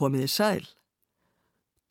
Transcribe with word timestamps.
Komiði 0.00 0.28
sæl. 0.32 0.62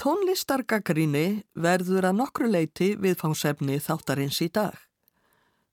Tónlistargagrinni 0.02 1.44
verður 1.54 2.08
að 2.10 2.16
nokkru 2.24 2.48
leiti 2.50 2.96
viðfangsefni 2.98 3.78
þáttarins 3.86 4.40
í 4.42 4.48
dag. 4.50 4.74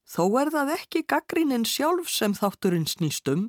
Þó 0.04 0.24
er 0.42 0.50
það 0.52 0.72
ekki 0.74 1.02
gaggrinnin 1.08 1.64
sjálf 1.64 2.10
sem 2.12 2.34
þátturinn 2.36 2.84
snýstum, 2.90 3.46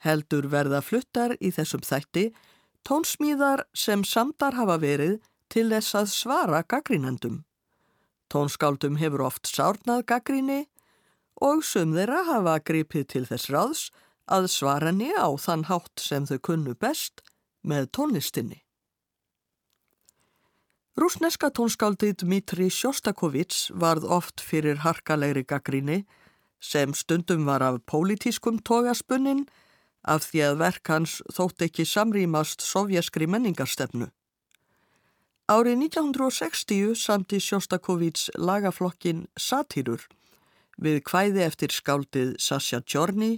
heldur 0.00 0.48
verða 0.48 0.80
fluttar 0.80 1.36
í 1.44 1.52
þessum 1.52 1.84
þætti 1.84 2.24
tónsmíðar 2.88 3.66
sem 3.76 4.06
samdar 4.06 4.56
hafa 4.56 4.78
verið 4.80 5.18
til 5.52 5.68
þess 5.74 6.00
að 6.00 6.10
svara 6.14 6.64
gaggrínendum. 6.64 7.42
Tónskáldum 8.32 8.96
hefur 9.02 9.28
oft 9.28 9.46
sárnað 9.50 10.06
gaggrinni 10.08 10.62
og 11.44 11.66
sum 11.66 11.92
þeirra 11.92 12.24
hafa 12.32 12.58
gripið 12.64 13.08
til 13.12 13.26
þess 13.28 13.52
ráðs 13.52 13.86
að 14.26 14.48
svara 14.56 14.88
henni 14.88 15.12
á 15.12 15.28
þann 15.36 15.68
hátt 15.68 16.00
sem 16.00 16.24
þau 16.26 16.38
kunnu 16.48 16.74
best 16.74 17.26
með 17.66 17.90
tónlistinni. 17.98 18.62
Rúsneska 20.96 21.50
tónskáldið 21.52 22.22
Dmitri 22.22 22.70
Sjostakovits 22.72 23.66
varð 23.76 24.06
oft 24.08 24.40
fyrir 24.40 24.80
harkalegri 24.80 25.42
gaggríni 25.44 26.06
sem 26.62 26.94
stundum 26.96 27.44
var 27.44 27.60
af 27.60 27.82
pólitískum 27.84 28.62
togaspunnin 28.64 29.44
af 30.08 30.24
því 30.30 30.40
að 30.46 30.60
verk 30.62 30.88
hans 30.88 31.18
þótt 31.36 31.66
ekki 31.66 31.84
samrýmast 31.84 32.64
sovjaskri 32.64 33.28
menningarstefnu. 33.28 34.08
Árið 35.46 35.76
1960 35.84 36.96
samti 36.98 37.42
Sjostakovits 37.44 38.30
lagaflokkin 38.34 39.26
Satýrur 39.38 40.06
við 40.82 41.02
kvæði 41.06 41.44
eftir 41.44 41.74
skáldið 41.76 42.32
Sasha 42.42 42.80
Djorni 42.80 43.36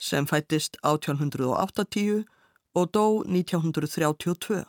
sem 0.00 0.26
fættist 0.26 0.80
1880 0.82 2.24
og 2.74 2.90
dó 2.94 3.22
1932. 3.24 4.64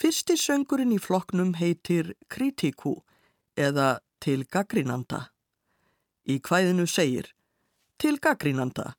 Fyrsti 0.00 0.36
söngurinn 0.40 0.94
í 0.96 0.98
flokknum 0.98 1.54
heitir 1.60 2.14
Kritíku 2.32 2.98
eða 3.56 4.00
Til 4.24 4.46
gaggrínanda. 4.48 5.28
Í 6.24 6.40
kvæðinu 6.40 6.86
segir 6.88 7.28
Til 8.00 8.16
gaggrínanda. 8.18 8.94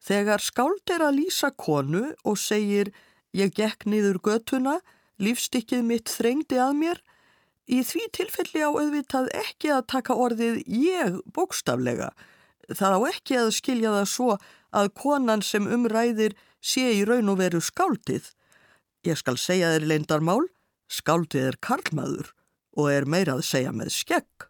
Þegar 0.00 0.40
skáld 0.40 0.88
er 0.90 1.04
að 1.04 1.18
lýsa 1.20 1.52
konu 1.52 2.14
og 2.24 2.38
segir 2.40 2.90
Ég 3.36 3.52
gekk 3.54 3.84
niður 3.86 4.18
götuna, 4.24 4.80
lífstykkið 5.22 5.84
mitt 5.86 6.10
þrengdi 6.10 6.56
að 6.58 6.72
mér, 6.80 7.02
í 7.70 7.84
því 7.86 8.06
tilfelli 8.16 8.64
á 8.66 8.70
auðvitað 8.72 9.28
ekki 9.38 9.70
að 9.70 9.86
taka 9.92 10.16
orðið 10.18 10.56
ég 10.66 11.20
bókstaflega. 11.30 12.10
Það 12.74 12.96
á 12.96 13.00
ekki 13.12 13.38
að 13.38 13.52
skilja 13.54 13.92
það 13.94 14.08
svo 14.10 14.30
að 14.74 14.90
konan 14.98 15.44
sem 15.46 15.68
umræðir 15.70 16.34
sé 16.60 16.86
í 16.98 17.04
raun 17.08 17.32
og 17.32 17.40
veru 17.40 17.60
skáldið. 17.64 18.28
Ég 19.08 19.18
skal 19.18 19.38
segja 19.40 19.72
þér 19.74 19.88
leindarmál, 19.88 20.44
skáldið 20.92 21.50
er 21.52 21.58
karlmaður 21.64 22.34
og 22.76 22.92
er 22.92 23.08
meira 23.08 23.38
að 23.38 23.46
segja 23.48 23.72
með 23.74 23.92
skegg. 23.96 24.49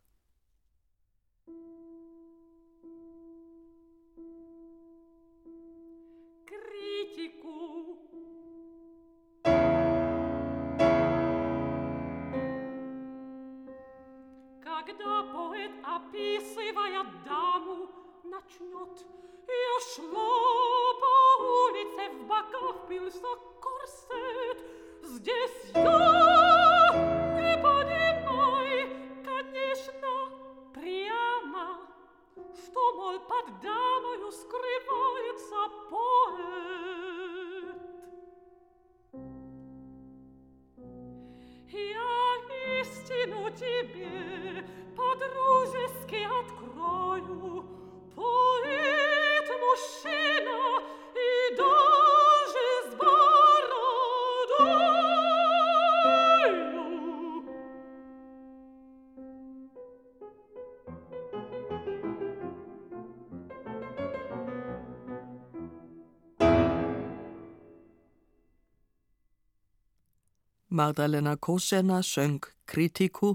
Magdalena 70.80 71.36
Kosena 71.36 72.02
söng 72.02 72.40
Kritíku 72.66 73.34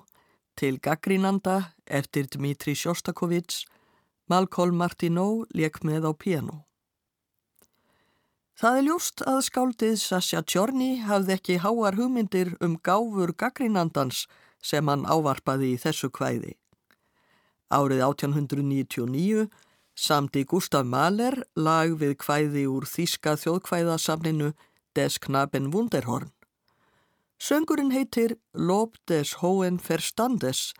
til 0.57 0.79
gaggrínanda 0.79 1.75
eftir 1.85 2.25
Dmitri 2.25 2.73
Sjostakovits 2.73 3.65
Malcolm 4.27 4.79
Martineau 4.81 5.45
leik 5.53 5.83
með 5.85 6.09
á 6.09 6.11
piano. 6.17 6.55
Það 8.57 8.77
er 8.79 8.85
ljóst 8.87 9.21
að 9.29 9.39
skáldið 9.45 9.95
Sasha 10.01 10.41
Tjorni 10.41 10.89
hafði 11.05 11.35
ekki 11.37 11.59
háar 11.61 11.99
hugmyndir 11.99 12.55
um 12.65 12.79
gáfur 12.81 13.35
gaggrínandans 13.37 14.25
sem 14.63 14.89
hann 14.89 15.05
ávarpaði 15.05 15.75
í 15.75 15.81
þessu 15.85 16.09
kvæði. 16.09 16.55
Árið 17.69 18.01
1899 18.07 19.49
samti 19.93 20.47
Gustaf 20.49 20.87
Mahler 20.87 21.43
lag 21.53 21.93
við 22.01 22.17
kvæði 22.25 22.65
úr 22.73 22.89
Þíska 22.89 23.37
þjóðkvæðasamninu 23.43 24.55
Des 24.97 25.19
Knaben 25.19 25.69
Wunderhorn. 25.75 26.31
Söngurinn 27.39 27.91
heitir 27.91 28.37
Lob 28.53 28.95
des 29.07 29.35
Hohen 29.41 29.79
Verstandes 29.79 30.73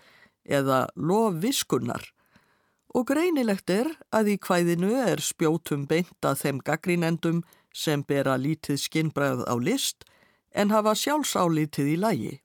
eða 0.46 0.88
Lof 0.96 1.42
Viskunnar 1.44 2.12
og 2.96 3.10
greinilegt 3.10 3.70
er 3.74 3.90
að 4.16 4.32
í 4.34 4.38
kvæðinu 4.40 4.94
er 4.96 5.20
spjótum 5.20 5.84
beint 5.90 6.24
að 6.24 6.40
þeim 6.44 6.62
gaggrínendum 6.64 7.42
sem 7.76 8.06
bera 8.08 8.38
lítið 8.40 8.80
skinnbræð 8.86 9.44
á 9.52 9.56
list 9.60 10.06
en 10.56 10.72
hafa 10.72 10.94
sjálfsálítið 10.96 11.92
í 11.92 11.98
lægi. 12.00 12.36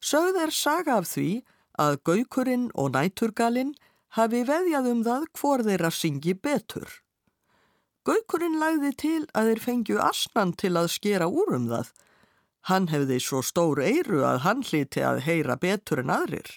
Sögð 0.00 0.40
er 0.46 0.54
saga 0.56 0.96
af 1.02 1.10
því 1.12 1.42
að 1.76 1.98
gaukurinn 2.08 2.70
og 2.72 2.94
næturgalinn 2.96 3.74
hafi 4.16 4.40
veðjað 4.48 4.88
um 4.92 5.02
það 5.04 5.28
hvor 5.36 5.64
þeirra 5.66 5.92
syngi 5.92 6.32
betur. 6.32 6.88
Gaukurinn 8.08 8.56
lagði 8.62 8.92
til 8.96 9.22
að 9.36 9.50
þeir 9.50 9.62
fengju 9.66 10.00
asnan 10.00 10.54
til 10.56 10.72
að 10.80 10.92
skera 10.94 11.28
úr 11.28 11.56
um 11.58 11.68
það. 11.68 11.92
Hann 12.66 12.88
hefði 12.90 13.20
svo 13.22 13.42
stór 13.46 13.78
eiru 13.84 14.24
að 14.26 14.40
hann 14.42 14.62
hliti 14.66 15.02
að 15.06 15.20
heyra 15.26 15.54
betur 15.62 16.02
en 16.02 16.10
aðrir. 16.10 16.48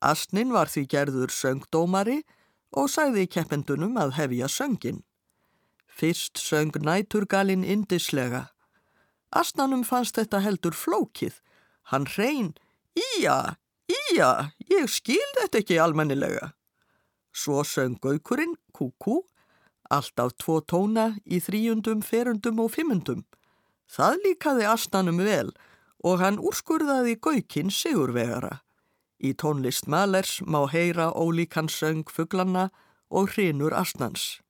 Asnin 0.00 0.54
var 0.54 0.70
því 0.72 0.86
gerður 0.92 1.32
söngdómari 1.32 2.22
og 2.76 2.88
sagði 2.92 3.26
keppendunum 3.28 3.98
að 4.00 4.16
hefja 4.16 4.48
söngin. 4.48 5.02
Fyrst 5.86 6.40
söng 6.40 6.76
næturgalinn 6.80 7.64
indislega. 7.64 8.46
Asnanum 9.36 9.84
fannst 9.84 10.16
þetta 10.16 10.40
heldur 10.44 10.76
flókið. 10.76 11.40
Hann 11.92 12.08
hrein, 12.08 12.54
íja, 12.96 13.56
íja, 13.88 14.30
ég 14.70 14.88
skil 14.90 15.32
þetta 15.40 15.60
ekki 15.60 15.80
almennilega. 15.80 16.52
Svo 17.36 17.64
söng 17.68 17.98
gaukurinn, 18.00 18.56
kúkú, 18.72 19.26
alltaf 19.92 20.32
tvo 20.40 20.62
tóna 20.64 21.10
í 21.24 21.40
þrýjundum, 21.44 22.00
ferundum 22.00 22.64
og 22.64 22.72
fimmundum. 22.72 23.26
Það 23.86 24.22
líkaði 24.24 24.68
asnanum 24.68 25.20
vel 25.22 25.50
og 26.04 26.20
hann 26.22 26.38
úrskurðaði 26.38 27.16
gaukinn 27.22 27.72
sigurvegara. 27.72 28.60
Í 29.18 29.32
tónlist 29.32 29.86
Malers 29.88 30.40
má 30.44 30.66
heyra 30.68 31.08
ólíkan 31.14 31.70
söng 31.72 32.04
fugglanna 32.10 32.68
og 33.10 33.32
hrinur 33.32 33.72
asnans. 33.74 34.40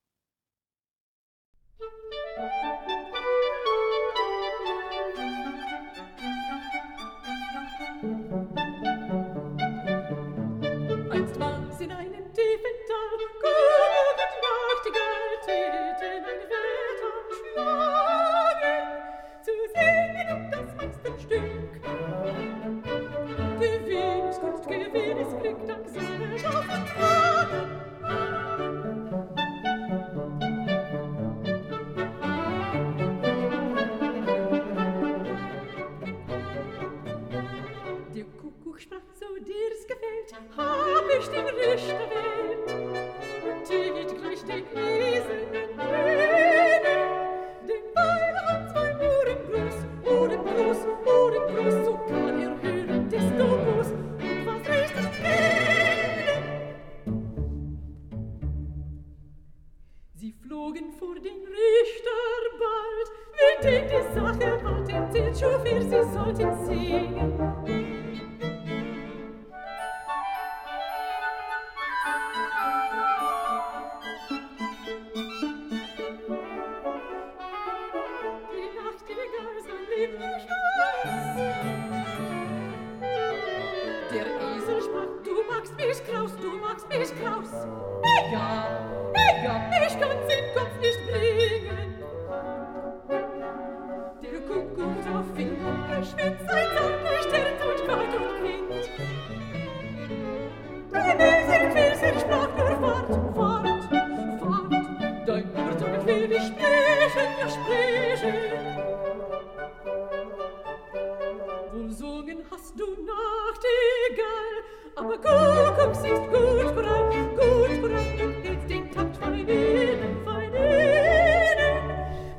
gesungen 112.27 112.45
hast 112.51 112.77
du 112.77 112.85
Nachtigall, 113.05 114.63
aber 114.95 115.17
Kuckuck 115.17 115.95
siehst 115.95 116.21
gut 116.29 116.75
brav, 116.75 117.09
gut 117.35 117.81
brav, 117.81 118.25
und 118.25 118.43
hältst 118.43 118.69
den 118.69 118.91
Takt 118.91 119.17
fein 119.17 119.47
innen, 119.47 120.25
fein 120.25 120.53
innen. 120.53 121.89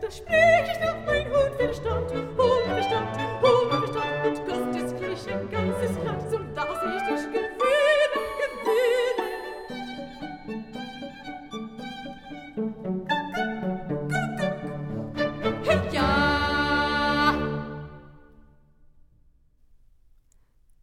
Da 0.00 0.11
sprich 0.11 0.73
ich 0.73 0.79
doch 0.79 0.96
mein 1.06 1.25
Hund 1.26 1.55
Verstand, 1.56 2.11
Hund 2.12 2.62
Verstand, 2.67 3.17
Hund. 3.43 3.48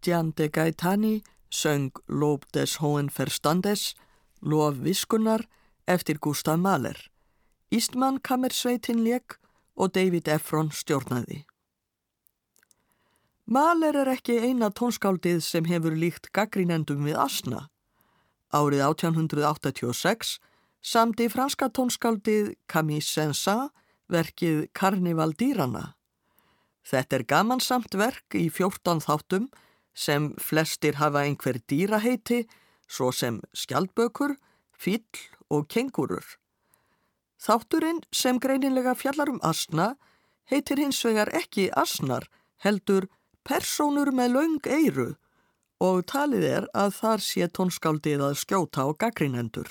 Djante 0.05 0.49
Gaetani 0.53 1.23
söng 1.49 1.91
Lob 2.07 2.45
des 2.53 2.77
Hohen 2.81 3.09
Verstandes, 3.09 3.95
Lof 4.41 4.75
Viskunar 4.83 5.47
eftir 5.87 6.19
Gustaf 6.19 6.57
Mahler. 6.57 6.97
Ístmann 7.71 8.21
kammersveitin 8.21 9.01
lék 9.03 9.39
og 9.75 9.95
David 9.95 10.27
Efron 10.27 10.69
stjórnaði. 10.71 11.45
Mahler 13.45 13.97
er 14.03 14.11
ekki 14.13 14.37
eina 14.41 14.69
tónskáldið 14.69 15.41
sem 15.45 15.65
hefur 15.69 15.97
líkt 15.97 16.29
gaggrínendum 16.33 17.01
við 17.05 17.17
Asna. 17.21 17.67
Árið 18.53 18.85
1886 18.85 20.37
samdi 20.85 21.29
franska 21.33 21.69
tónskáldið 21.69 22.53
Camille 22.69 23.05
Saint-Saëns 23.05 23.73
verkið 24.11 24.67
Karnival 24.77 25.33
dýrana. 25.33 25.95
Þetta 26.85 27.17
er 27.17 27.23
gamansamt 27.25 27.95
verk 27.97 28.35
í 28.37 28.47
14 28.53 29.01
þáttum 29.01 29.47
sem 29.95 30.33
flestir 30.37 30.99
hafa 30.99 31.23
einhver 31.23 31.61
dýraheiti, 31.71 32.43
svo 32.87 33.11
sem 33.11 33.39
skjaldbökur, 33.55 34.35
fýll 34.75 35.23
og 35.49 35.69
kengurur. 35.71 36.25
Þátturinn 37.41 38.01
sem 38.11 38.39
greinilega 38.41 38.95
fjallar 38.97 39.31
um 39.31 39.39
asna 39.43 39.95
heitir 40.51 40.81
hins 40.81 41.01
vegar 41.05 41.31
ekki 41.33 41.69
asnar, 41.77 42.27
heldur 42.63 43.07
persónur 43.45 44.11
með 44.15 44.35
laung 44.35 44.67
eiru 44.67 45.13
og 45.83 46.05
talið 46.09 46.45
er 46.49 46.67
að 46.73 46.93
þar 46.99 47.23
sé 47.23 47.47
tónskáldið 47.51 48.23
að 48.29 48.37
skjóta 48.41 48.85
á 48.87 48.89
gaggrinendur. 48.95 49.67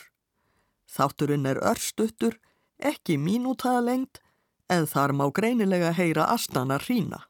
Þátturinn 0.91 1.49
er 1.49 1.63
örstuttur, 1.65 2.37
ekki 2.79 3.17
mínútaða 3.19 3.81
lengt, 3.89 4.21
en 4.71 4.87
þar 4.87 5.15
má 5.17 5.27
greinilega 5.33 5.93
heyra 5.97 6.29
asnana 6.35 6.79
hrína. 6.79 7.25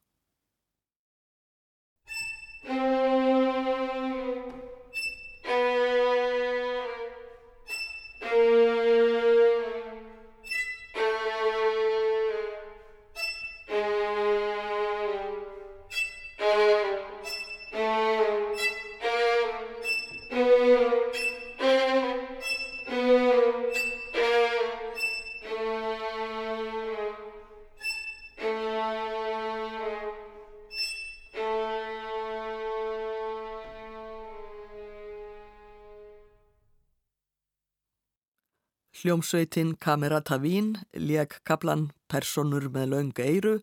Hljómsveitin 39.05 39.77
Kamerata 39.79 40.39
Vín 40.39 40.77
lék 40.97 41.41
kaplan 41.45 41.91
Personur 42.09 42.71
með 42.73 42.87
laung 42.89 43.19
eiru 43.21 43.59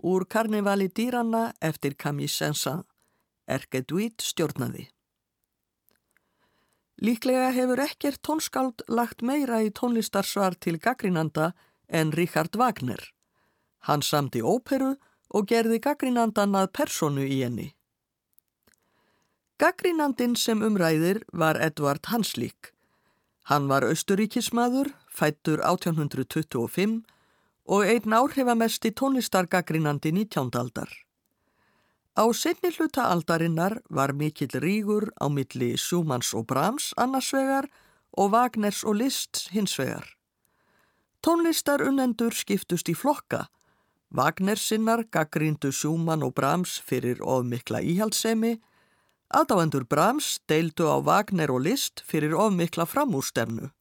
úr 0.00 0.24
karnevali 0.24 0.86
dýranna 0.88 1.50
eftir 1.60 1.92
Camille 2.00 2.32
Saint-Saëns. 2.32 2.86
Erke 3.44 3.82
Duit 3.84 4.24
stjórnaði. 4.24 4.86
Líklega 7.04 7.50
hefur 7.52 7.82
ekkert 7.84 8.22
tónskáld 8.24 8.86
lagt 8.88 9.20
meira 9.20 9.58
í 9.60 9.68
tónlistarsvar 9.68 10.56
til 10.56 10.80
gaggrínanda 10.80 11.50
en 11.92 12.14
Richard 12.16 12.56
Wagner. 12.56 13.02
Hann 13.84 14.00
samdi 14.00 14.40
óperu 14.40 14.94
og 15.28 15.50
gerði 15.52 15.82
gaggrínandan 15.84 16.56
að 16.56 16.72
personu 16.72 17.26
í 17.28 17.42
henni. 17.42 17.68
Gaggrínandin 19.60 20.40
sem 20.40 20.64
umræðir 20.64 21.20
var 21.36 21.60
Edvard 21.60 22.08
Hanslík. 22.08 22.72
Hann 23.46 23.68
var 23.68 23.84
austuríkismadur, 23.86 24.88
fættur 25.06 25.60
1825 25.62 27.04
og 27.70 27.84
einn 27.86 28.14
áhrifamesti 28.18 28.90
tónlistargaggrínandi 28.90 30.10
19. 30.10 30.50
aldar. 30.58 30.90
Á 32.18 32.26
setni 32.34 32.72
hluta 32.74 33.04
aldarinnar 33.06 33.78
var 33.88 34.10
mikill 34.18 34.58
rígur 34.58 35.12
á 35.22 35.30
milli 35.30 35.76
Sjúmans 35.78 36.34
og 36.34 36.48
Brahms 36.50 36.90
annarsvegar 36.98 37.70
og 38.18 38.32
Wagners 38.34 38.82
og 38.82 38.98
Liszt 38.98 39.46
hinsvegar. 39.54 40.16
Tónlistar 41.22 41.86
unnendur 41.86 42.34
skiptust 42.34 42.90
í 42.90 42.98
flokka. 42.98 43.46
Wagner 44.10 44.58
sinnar 44.58 45.04
gaggríndu 45.06 45.70
Sjúman 45.70 46.26
og 46.26 46.34
Brahms 46.34 46.80
fyrir 46.82 47.22
ofmikla 47.22 47.78
íhaldsemi, 47.78 48.56
Aðdáendur 49.34 49.82
Brahms 49.90 50.38
deildu 50.46 50.86
á 50.86 51.02
Wagner 51.02 51.50
og 51.50 51.64
Liszt 51.66 52.02
fyrir 52.06 52.36
ofmikla 52.38 52.86
framúrstefnu. 52.86 53.72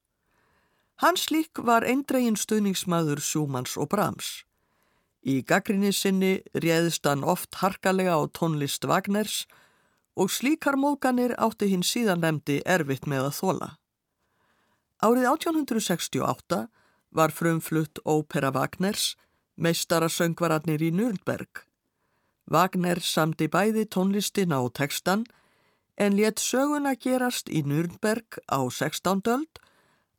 Hans 1.03 1.27
lík 1.29 1.61
var 1.61 1.85
eindregin 1.85 2.37
stuðningsmaður 2.39 3.21
Sjúmans 3.21 3.75
og 3.77 3.91
Brahms. 3.91 4.41
Í 5.21 5.43
gaggrinni 5.45 5.91
sinni 5.93 6.39
réðist 6.53 7.05
hann 7.05 7.21
oft 7.21 7.59
harkalega 7.61 8.17
á 8.17 8.25
tónlist 8.33 8.87
Wagners 8.89 9.45
og 10.17 10.33
slíkar 10.33 10.79
móganir 10.81 11.35
átti 11.37 11.69
hinn 11.69 11.85
síðan 11.85 12.25
nefndi 12.25 12.61
erfitt 12.65 13.05
með 13.05 13.29
að 13.29 13.37
þóla. 13.39 13.69
Árið 15.05 15.29
1868 15.29 16.61
var 17.13 17.33
frumflutt 17.35 18.01
ópera 18.01 18.49
Wagners, 18.55 19.13
meistarasöngvararnir 19.61 20.81
í 20.81 20.89
Nürnberg. 20.95 21.65
Wagner 22.45 22.99
samdi 23.01 23.47
bæði 23.49 23.87
tónlistina 23.89 24.59
og 24.61 24.75
textan 24.77 25.23
en 25.97 26.13
let 26.13 26.41
söguna 26.41 26.93
gerast 26.93 27.49
í 27.49 27.63
Nürnberg 27.65 28.37
á 28.45 28.61
16. 28.69 29.25
öld 29.25 29.61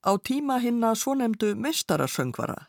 á 0.02 0.12
tíma 0.18 0.58
hinna 0.58 0.94
svonemdu 0.94 1.54
meistarasöngvara. 1.54 2.66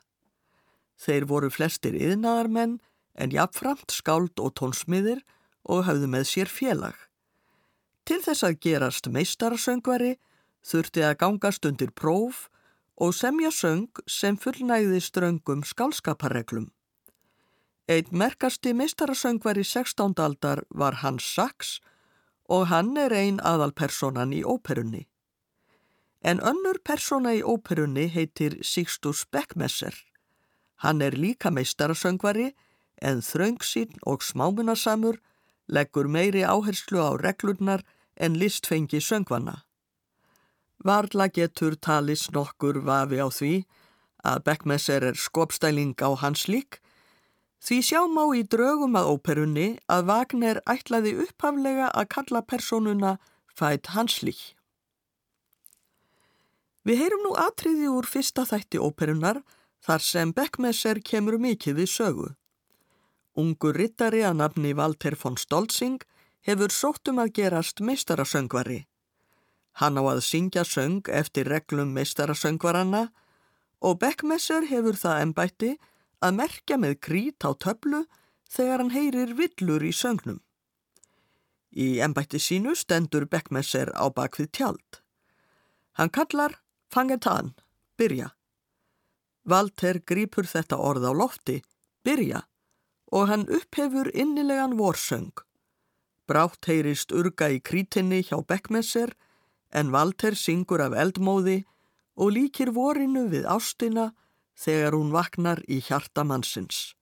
Þeir 1.02 1.26
voru 1.26 1.50
flestir 1.50 1.98
yðnaðarmenn 1.98 2.78
en 3.18 3.34
jafnframt 3.34 3.90
skáld 3.94 4.38
og 4.38 4.54
tónsmiðir 4.62 5.26
og 5.66 5.86
hafðu 5.90 6.08
með 6.14 6.30
sér 6.30 6.54
félag. 6.54 6.94
Til 8.06 8.22
þess 8.22 8.46
að 8.46 8.60
gerast 8.62 9.10
meistarasöngvari 9.10 10.16
þurfti 10.62 11.02
að 11.02 11.18
gangast 11.26 11.66
undir 11.66 11.90
próf 11.92 12.46
og 12.98 13.14
semja 13.14 13.50
söng 13.50 13.90
sem 14.06 14.38
fullnægði 14.38 15.02
ströngum 15.02 15.66
skálskaparreglum. 15.66 16.70
Eitt 17.88 18.12
merkasti 18.12 18.74
meistarasöngvari 18.74 19.63
16. 19.63 20.13
aldar 20.20 20.60
var 20.70 20.94
Hans 20.94 21.24
Sachs 21.24 21.79
og 22.50 22.65
hann 22.67 22.98
er 22.98 23.13
ein 23.15 23.38
aðalpersonan 23.39 24.34
í 24.36 24.41
óperunni. 24.44 25.06
En 26.20 26.41
önnur 26.44 26.82
persona 26.84 27.32
í 27.32 27.39
óperunni 27.39 28.10
heitir 28.12 28.58
Sixtus 28.62 29.22
Beckmesser. 29.32 29.96
Hann 30.84 31.01
er 31.01 31.15
líka 31.15 31.48
meistarasöngvari 31.48 32.50
en 33.01 33.22
þröngsinn 33.24 33.96
og 34.03 34.20
smámunasamur 34.20 35.22
leggur 35.67 36.12
meiri 36.12 36.44
áherslu 36.44 37.00
á 37.00 37.15
reglurnar 37.15 37.86
en 38.17 38.36
listfengi 38.36 39.00
söngvana. 39.00 39.63
Varla 40.84 41.29
getur 41.32 41.79
talis 41.79 42.27
nokkur 42.36 42.84
vafi 42.84 43.24
á 43.24 43.32
því 43.32 43.53
að 44.27 44.44
Beckmesser 44.44 45.08
er 45.08 45.15
skopstæling 45.15 45.96
á 46.03 46.12
hans 46.20 46.50
lík 46.51 46.82
því 47.64 47.78
sjá 47.84 48.02
má 48.12 48.24
í 48.38 48.44
draugum 48.44 48.98
að 49.00 49.10
óperunni 49.16 49.68
að 49.92 50.06
Wagner 50.12 50.62
ætlaði 50.70 51.16
upphaflega 51.26 51.90
að 51.94 52.10
kalla 52.14 52.42
personuna 52.42 53.18
Fætt 53.58 53.92
Hanslík. 53.96 54.54
Við 56.88 57.02
heyrum 57.02 57.24
nú 57.26 57.32
atriði 57.36 57.90
úr 57.92 58.06
fyrsta 58.08 58.46
þætti 58.48 58.80
óperunar 58.80 59.42
þar 59.84 60.04
sem 60.04 60.34
Beckmesser 60.34 61.02
kemur 61.04 61.36
mikið 61.42 61.82
við 61.82 61.90
sögu. 61.92 62.28
Ungur 63.38 63.76
rittari 63.76 64.24
að 64.26 64.40
nafni 64.40 64.72
Walter 64.78 65.18
von 65.20 65.36
Stolzing 65.38 66.00
hefur 66.48 66.72
sóttum 66.72 67.20
að 67.20 67.34
gerast 67.42 67.84
meistarasöngvari. 67.84 68.86
Hann 69.78 70.00
á 70.00 70.04
að 70.10 70.24
syngja 70.26 70.64
söng 70.66 71.04
eftir 71.12 71.50
reglum 71.52 71.92
meistarasöngvaranna 71.94 73.10
og 73.84 74.00
Beckmesser 74.02 74.66
hefur 74.72 74.98
það 74.98 75.22
ennbætti 75.26 75.72
að 76.24 76.38
merkja 76.41 76.77
með 76.81 77.00
krít 77.07 77.45
á 77.45 77.51
töflu 77.53 78.05
þegar 78.50 78.83
hann 78.83 78.93
heyrir 78.95 79.33
villur 79.38 79.83
í 79.83 79.93
söngnum. 79.93 80.39
Í 81.77 82.00
ennbætti 82.01 82.39
sínu 82.41 82.74
stendur 82.75 83.27
Beckmesser 83.29 83.91
á 83.93 84.09
bakvið 84.09 84.50
tjald. 84.55 85.01
Hann 85.97 86.09
kallar 86.09 86.57
fangetan, 86.93 87.53
byrja. 87.97 88.31
Walter 89.45 90.00
grýpur 90.00 90.47
þetta 90.47 90.79
orð 90.79 91.05
á 91.07 91.13
lofti, 91.13 91.62
byrja, 92.03 92.41
og 93.12 93.29
hann 93.29 93.45
upphefur 93.47 94.09
innilegan 94.13 94.75
vorsöng. 94.79 95.31
Brátt 96.27 96.67
heyrist 96.67 97.13
urga 97.15 97.47
í 97.53 97.62
krítinni 97.63 98.24
hjá 98.25 98.41
Beckmesser 98.43 99.13
en 99.71 99.93
Walter 99.93 100.36
syngur 100.36 100.83
af 100.83 100.95
eldmóði 100.97 101.62
og 102.17 102.33
líkir 102.36 102.74
vorinu 102.75 103.27
við 103.31 103.47
ástina 103.47 104.12
þegar 104.58 104.98
hún 104.98 105.14
vaknar 105.14 105.62
í 105.70 105.80
hjarta 105.86 106.26
mannsins. 106.26 106.96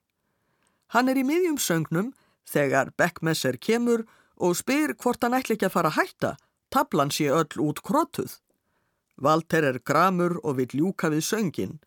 Hann 0.93 1.09
er 1.09 1.17
í 1.19 1.25
miðjum 1.25 1.57
söngnum 1.59 2.13
þegar 2.45 2.91
Beckmesser 2.99 3.57
kemur 3.57 4.05
og 4.35 4.57
spyr 4.59 4.93
hvort 4.99 5.23
hann 5.23 5.37
ætla 5.37 5.55
ekki 5.55 5.69
að 5.69 5.75
fara 5.77 5.91
að 5.93 5.99
hætta, 5.99 6.31
tablan 6.69 7.11
sé 7.11 7.29
öll 7.31 7.61
út 7.63 7.81
krótuð. 7.81 8.37
Walter 9.17 9.63
er 9.63 9.79
gramur 9.79 10.37
og 10.43 10.59
vil 10.59 10.75
ljúka 10.75 11.09
við 11.13 11.23
söngin. 11.23 11.77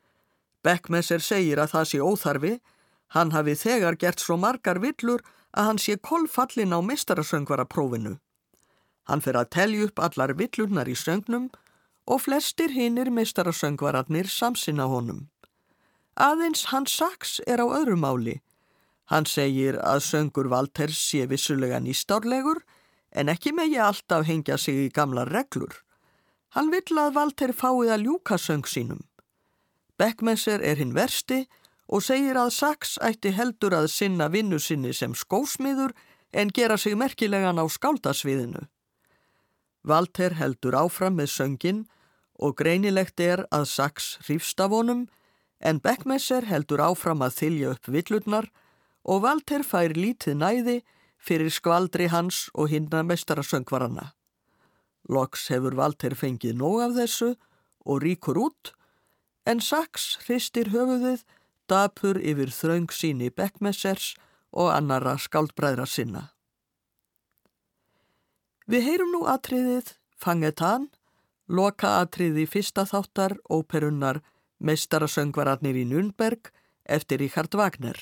Beckmesser 0.65 1.21
segir 1.23 1.61
að 1.61 1.75
það 1.75 1.89
sé 1.91 2.01
óþarfi, 2.01 2.55
hann 3.15 3.33
hafi 3.33 3.55
þegar 3.55 3.99
gert 4.01 4.25
svo 4.25 4.37
margar 4.41 4.81
villur 4.81 5.23
að 5.53 5.69
hann 5.69 5.81
sé 5.81 5.97
kolfallin 5.97 6.75
á 6.77 6.81
mistarasöngvaraprófinu. 6.81 8.17
Hann 9.09 9.25
fyrir 9.25 9.41
að 9.41 9.53
telja 9.57 9.89
upp 9.89 10.01
allar 10.05 10.35
villurnar 10.37 10.89
í 10.89 10.97
söngnum 10.97 11.49
og 12.09 12.25
flestir 12.25 12.73
hinnir 12.73 13.13
mistarasöngvararnir 13.13 14.29
samsina 14.29 14.89
honum. 14.89 15.29
Aðeins 16.19 16.65
hans 16.73 16.97
saks 16.99 17.39
er 17.47 17.63
á 17.63 17.67
öðru 17.71 17.95
máli. 17.95 18.41
Hann 19.07 19.25
segir 19.25 19.79
að 19.79 20.03
söngur 20.03 20.49
Valters 20.51 20.99
sé 20.99 21.29
vissulega 21.31 21.79
nýstárlegur 21.79 22.59
en 23.15 23.31
ekki 23.31 23.53
megi 23.55 23.79
alltaf 23.79 24.27
hengja 24.27 24.59
sig 24.59 24.81
í 24.83 24.89
gamla 24.91 25.29
reglur. 25.29 25.77
Hann 26.59 26.73
vill 26.75 26.99
að 26.99 27.15
Valter 27.15 27.53
fáið 27.55 27.93
að 27.95 28.05
ljúka 28.09 28.39
söng 28.39 28.67
sínum. 28.67 29.05
Beckmesser 29.99 30.59
er 30.59 30.81
hinn 30.83 30.97
versti 30.97 31.45
og 31.87 32.03
segir 32.03 32.37
að 32.37 32.51
Sachs 32.57 32.97
ætti 32.99 33.31
heldur 33.37 33.77
að 33.79 33.87
sinna 33.93 34.29
vinnu 34.29 34.59
sinni 34.59 34.93
sem 34.93 35.15
skósmiður 35.15 35.95
en 36.33 36.51
gera 36.51 36.77
sig 36.77 36.97
merkilegan 36.99 37.63
á 37.63 37.65
skáldasviðinu. 37.71 38.67
Valter 39.87 40.35
heldur 40.35 40.75
áfram 40.75 41.15
með 41.17 41.31
söngin 41.33 41.85
og 42.39 42.59
greinilegt 42.59 43.21
er 43.21 43.47
að 43.55 43.71
Sachs 43.71 44.19
hrýfst 44.27 44.61
af 44.61 44.75
honum 44.75 45.07
en 45.61 45.81
Beckmesser 45.83 46.47
heldur 46.47 46.83
áfram 46.83 47.25
að 47.25 47.37
þylja 47.41 47.73
upp 47.75 47.91
villurnar 47.91 48.49
og 49.09 49.23
Valter 49.25 49.65
fær 49.67 49.95
lítið 49.97 50.39
næði 50.39 50.77
fyrir 51.19 51.51
skvaldri 51.51 52.09
hans 52.13 52.47
og 52.55 52.71
hinna 52.73 53.03
mestarasöngvaranna. 53.07 54.13
Loks 55.09 55.49
hefur 55.53 55.75
Valter 55.79 56.15
fengið 56.15 56.59
nóg 56.61 56.83
af 56.85 56.97
þessu 56.99 57.35
og 57.89 58.03
ríkur 58.05 58.39
út 58.39 58.73
en 59.49 59.63
Sachs 59.65 60.19
hristir 60.27 60.71
höfuðið 60.75 61.25
dapur 61.69 62.19
yfir 62.21 62.53
þraung 62.53 62.91
síni 62.93 63.31
Beckmessers 63.31 64.15
og 64.53 64.73
annara 64.73 65.17
skáldbræðra 65.21 65.87
sinna. 65.89 66.29
Við 68.69 68.85
heyrum 68.85 69.15
nú 69.15 69.25
atriðið 69.29 69.95
Fangetan, 70.19 70.89
loka 71.49 72.01
atriði 72.03 72.45
fyrsta 72.51 72.85
þáttar 72.89 73.37
óperunnar 73.49 74.21
Meistarasöngvararnir 74.59 75.77
í 75.79 75.85
Nürnberg 75.89 76.51
eftir 76.85 77.21
Richard 77.23 77.55
Wagner. 77.55 77.99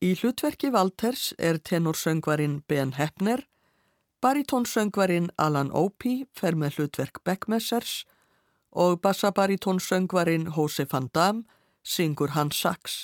Í 0.00 0.14
hlutverki 0.16 0.70
Walters 0.72 1.32
er 1.38 1.58
tenorsöngvarinn 1.58 2.62
Ben 2.68 2.92
Heppner, 2.96 3.46
baritónsöngvarinn 4.20 5.30
Alan 5.36 5.72
Opie 5.72 6.26
fer 6.36 6.56
með 6.56 6.78
hlutverk 6.78 7.22
Beckmessers 7.24 8.04
og 8.76 9.00
bassabaritónsöngvarinn 9.04 10.50
Jose 10.56 10.86
van 10.92 11.08
Damme 11.12 11.44
syngur 11.82 12.34
Hans 12.36 12.60
Sachs. 12.60 12.96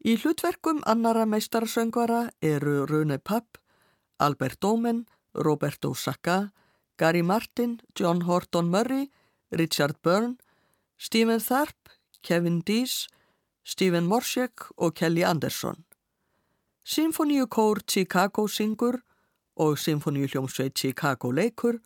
Í 0.00 0.16
hlutverkum 0.16 0.80
annara 0.88 1.26
meistarasöngvara 1.28 2.30
eru 2.40 2.86
Rune 2.88 3.18
Papp, 3.18 3.58
Albert 4.18 4.64
Omen, 4.64 5.06
Roberto 5.34 5.94
Sacca, 5.94 6.52
Gary 6.96 7.22
Martin, 7.22 7.80
John 7.94 8.22
Horton 8.22 8.70
Murray, 8.70 9.10
Richard 9.50 10.00
Byrne, 10.02 10.36
Stephen 11.02 11.40
Tharp, 11.40 11.88
Kevin 12.22 12.60
Dees, 12.60 13.08
Stephen 13.64 14.04
Morshek 14.06 14.66
og 14.76 14.94
Kelly 14.94 15.22
Anderson. 15.22 15.84
Symfoníu 16.84 17.46
kór 17.46 17.80
Chicago 17.88 18.44
syngur 18.46 18.98
og 19.56 19.78
Symfoníu 19.78 20.28
hljómsveit 20.28 20.76
Chicago 20.76 21.30
leikur, 21.32 21.78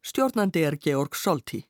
stjórnandi 0.00 0.64
er 0.64 0.78
Georg 0.80 1.16
Solti. 1.16 1.60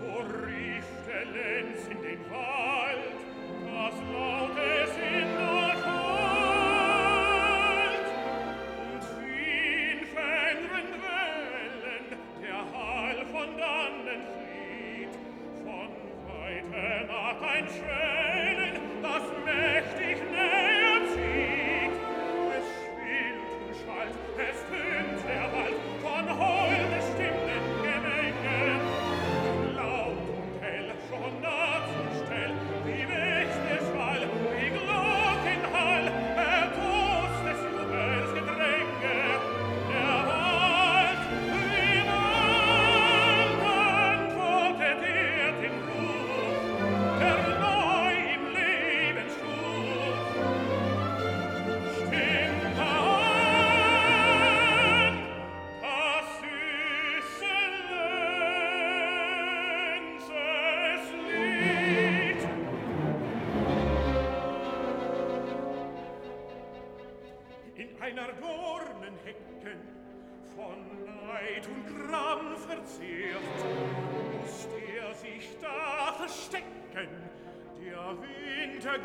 so 0.00 0.22
riecht 0.46 1.06
lenz 1.32 1.86
in 1.90 2.02
den 2.02 2.20
wald 2.30 3.18
das 3.66 3.94
laute 4.12 4.77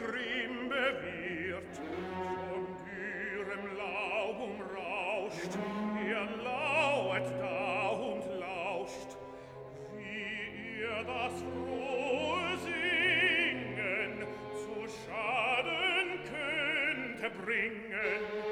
grimm 0.01 0.69
bewirrt 0.69 1.75
von 1.75 2.67
dürrem 2.85 3.77
laub 3.77 4.37
umrauscht 4.49 5.53
ihr 6.05 6.43
lauert 6.43 7.29
da 7.39 7.89
und 7.89 8.25
lauscht 8.39 9.17
wie 9.97 10.79
ihr 10.79 11.03
das 11.05 11.41
frohe 11.41 12.57
singen 12.63 14.27
zu 14.53 14.87
schaden 15.05 16.19
könnte 16.29 17.29
bringen. 17.43 18.42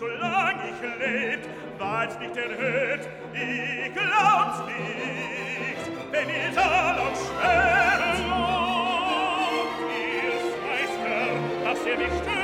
solang 0.00 0.56
ich 0.64 0.80
lebt, 0.98 1.46
ward 1.78 2.18
nicht 2.20 2.34
erhört, 2.34 3.06
ich 3.34 3.92
glaub's 3.92 4.60
nicht, 4.66 5.82
wenn 6.10 6.28
ich 6.30 6.54
soll 6.54 6.96
auf 7.04 7.16
schweren 7.20 8.18
Lob, 8.30 9.76
ihr 9.92 10.36
Schweister, 10.48 11.20
dass 11.64 11.86
ihr 11.86 11.98
mich 11.98 12.14
stört, 12.22 12.39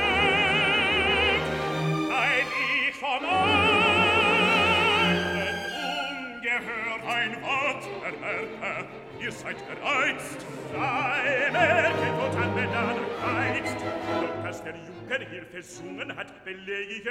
Ihr 9.19 9.31
seid 9.31 9.57
gereizt, 9.67 10.45
sei 10.71 11.49
merket 11.51 12.13
und 12.13 12.35
an 12.39 12.53
Bedarf 12.55 12.97
reizt. 13.23 13.77
Doch 14.21 14.43
dass 14.43 14.63
der 14.63 14.75
Junker 14.75 15.19
hier 15.29 15.45
versungen 15.45 16.15
hat, 16.15 16.45
belege 16.45 16.93
ich 16.93 17.05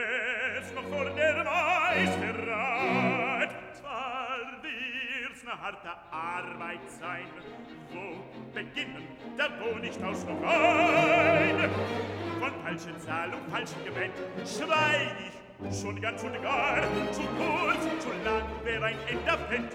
es 0.60 0.72
noch 0.72 0.84
vor 0.84 1.10
der 1.10 1.44
Meisterrat. 1.44 2.70
Zwar 3.74 4.38
wird's 4.62 5.42
ne 5.44 5.60
harte 5.60 5.90
Arbeit 6.12 6.88
sein, 7.00 7.26
wo 7.90 8.24
beginnen, 8.54 9.08
da 9.36 9.48
wo 9.60 9.76
nicht 9.78 10.02
aus 10.02 10.24
noch 10.24 10.42
ein. 10.42 11.70
Von 12.38 12.52
falschen 12.62 13.00
Zahl 13.00 13.34
und 13.34 13.50
falschen 13.50 13.84
Gewänd 13.84 14.14
schweig 14.44 15.16
ich 15.26 15.45
Schon 15.58 16.00
ganz 16.00 16.22
und 16.22 16.40
gar, 16.42 16.82
zu 17.12 17.22
kurz, 17.22 17.82
zu 18.02 18.10
lang 18.24 18.44
wär 18.62 18.82
ein 18.82 18.96
Enderfett. 19.08 19.74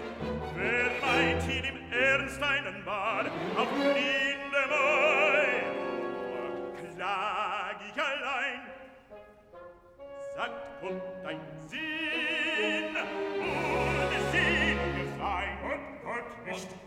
Wer 0.54 0.90
meint 1.00 1.42
ihn 1.48 1.64
im 1.64 1.92
Ernst 1.92 2.40
einen 2.40 2.84
Bar 2.84 3.26
auf 3.56 3.68
Lindemein? 3.76 4.04
Klag 6.94 7.76
ich 7.84 8.00
allein, 8.00 8.60
sagt 10.36 10.80
kommt 10.80 11.02
dein 11.24 11.40
Sinn, 11.66 12.96
ohne 13.40 14.18
Sinn 14.30 14.78
gefein. 14.96 15.58
Und 15.64 16.04
Gott 16.04 16.46
nicht 16.46 16.81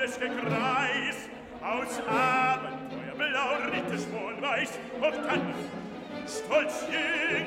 alles 0.00 0.18
Gekreis 0.18 1.28
aus 1.60 2.00
Abenteuerblau 2.08 3.70
rittes 3.70 4.06
wohlweis 4.12 4.78
und 4.94 5.26
dann 5.26 5.54
stolz 6.26 6.86
jing 6.88 7.46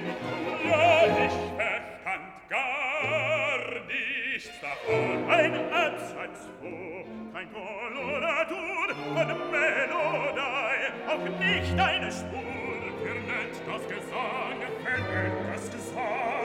ja 0.70 1.06
ich 1.26 1.34
verstand 1.58 2.50
gar 2.50 3.60
nichts 3.88 4.52
davon. 4.62 5.30
Ein 5.30 5.54
Absatz 5.74 6.48
wo 6.62 7.06
kein 7.34 7.52
Koloratur 7.52 8.88
von 9.16 9.52
Melodei 9.52 10.78
auch 11.08 11.40
nicht 11.40 11.80
eine 11.80 12.12
Spur 12.12 12.84
vernet 13.02 13.56
das 13.66 13.88
Gesang 13.88 14.60
vernet 14.84 15.34
das 15.54 15.72
Gesang. 15.72 16.43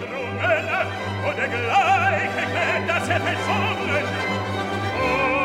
gedrungen 0.00 0.86
und 1.26 1.36
dergleichen, 1.36 2.86
das 2.86 3.08
er 3.08 3.20
verzogen. 3.20 4.04
Oh, 5.00 5.35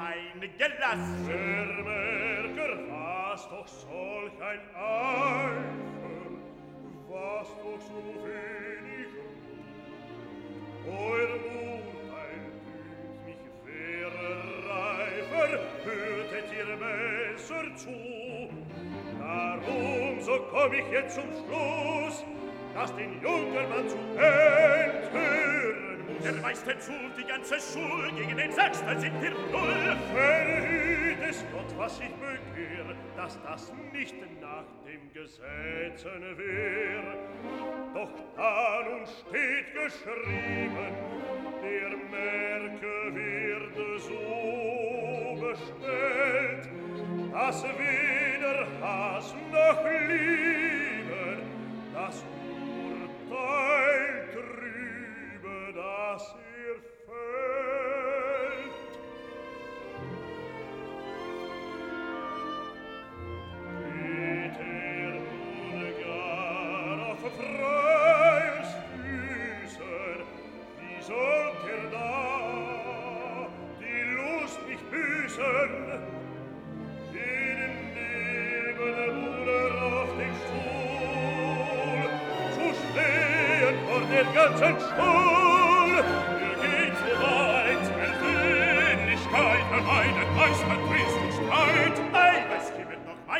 ein 0.00 0.40
Gelass. 0.56 1.06
Wer 1.26 1.66
merker, 1.84 2.72
was 2.88 3.48
doch 3.48 3.68
solch 3.68 4.32
ein 4.40 4.60
Eifer, 4.74 6.30
was 7.08 7.48
doch 7.48 7.80
so 7.80 8.02
wenig 8.24 9.10
Ruhe. 10.86 11.10
Euer 11.10 11.34
Urteil 11.34 12.40
dünkt 13.26 13.26
mich 13.26 13.44
wäre 13.66 14.28
reifer, 14.68 15.50
hörtet 15.84 16.48
ihr 16.56 16.70
besser 16.76 17.66
zu. 17.76 17.98
Darum, 19.18 20.20
so 20.20 20.34
komm 20.50 20.72
ich 20.72 20.88
jetzt 20.90 21.14
zum 21.16 21.30
Schluss, 21.30 22.24
dass 22.74 22.96
den 22.96 23.20
Junkermann 23.22 23.88
zu 23.88 23.98
enthören. 24.16 25.89
Erweist 26.24 26.66
den 26.66 26.80
Schuld, 26.80 27.12
die 27.18 27.24
ganze 27.24 27.54
Schuld, 27.58 28.16
gegen 28.16 28.36
den 28.36 28.52
Sechster 28.52 28.98
sind 28.98 29.22
wir 29.22 29.30
null. 29.30 29.96
Verhüt 30.14 31.18
es 31.28 31.44
Gott, 31.52 31.78
was 31.78 32.00
ich 32.00 32.10
begehr, 32.10 32.94
dass 33.16 33.38
das 33.42 33.72
nicht 33.92 34.14
nach 34.40 34.64
dem 34.84 35.12
Gesetzen 35.12 36.36
wär. 36.36 37.02
Doch 37.94 38.10
da 38.36 38.82
nun 38.88 39.06
steht 39.06 39.72
geschrieben, 39.74 40.94
der 41.62 41.90
Merke 42.10 43.14
wird 43.14 43.76
so 44.02 45.38
bestellt, 45.40 46.68
dass 47.32 47.64
weder 47.64 48.66
Hass 48.80 49.34
noch 49.50 49.84
Liebe 49.84 51.38
das 51.94 52.24
Urteil 53.30 54.29
la 55.80 56.18
sir 56.18 56.76
fer. 57.06 57.69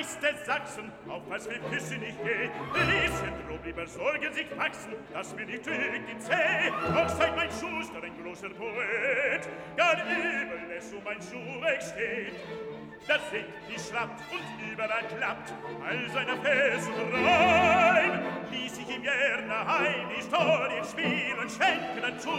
meiste 0.01 0.35
Sachsen, 0.47 0.91
auf 1.09 1.23
was 1.29 1.49
wir 1.49 1.59
küssen 1.71 2.03
ich 2.03 2.17
geh. 2.25 2.49
Lieschen 2.75 3.35
drum 3.47 3.59
lieber 3.65 3.87
sorgen 3.87 4.33
sich 4.33 4.47
wachsen, 4.57 4.95
dass 5.13 5.35
mir 5.35 5.47
nicht 5.47 5.65
trägt 5.65 6.09
die 6.09 6.19
Zeh. 6.19 6.71
Auch 6.97 7.09
seid 7.09 7.37
mein 7.37 7.51
Schuster 7.51 8.03
ein 8.03 8.13
großer 8.23 8.51
Poet, 8.51 9.49
gar 9.77 9.97
übel 10.05 10.77
es 10.77 10.93
um 10.93 11.05
mein 11.05 11.21
Schuh 11.21 11.61
wegsteht 11.63 12.80
das 13.07 13.31
sind 13.31 13.47
die 13.69 13.79
schlappt 13.79 14.21
und 14.31 14.73
überall 14.73 15.05
klappt, 15.17 15.53
all 15.85 16.11
seine 16.11 16.37
Felsen 16.43 16.95
rein. 17.13 18.23
Ließ 18.51 18.79
ich 18.79 18.89
ihm 18.95 19.03
gerne 19.03 19.67
heim, 19.67 20.09
die 20.17 20.23
Story 20.23 20.81
Spiel 20.89 21.35
und 21.41 21.51
schenke 21.51 22.01
dann 22.01 22.19
zu, 22.19 22.31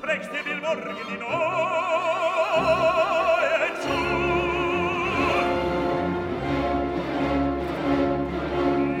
brächst 0.00 0.30
dir 0.32 0.44
will 0.44 0.60
morgen 0.60 0.96
die 1.08 1.16
neue 1.16 1.26
zu. 3.80 3.96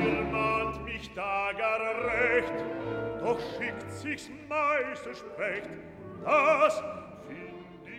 Ihr 0.06 0.22
mahnt 0.30 0.84
mich 0.84 1.10
da 1.14 1.52
gar 1.56 1.80
recht, 2.06 2.64
doch 3.20 3.40
schickt 3.58 3.90
sich's 3.90 4.30
meiste 4.48 5.14
Specht, 5.14 5.70
das 6.24 6.82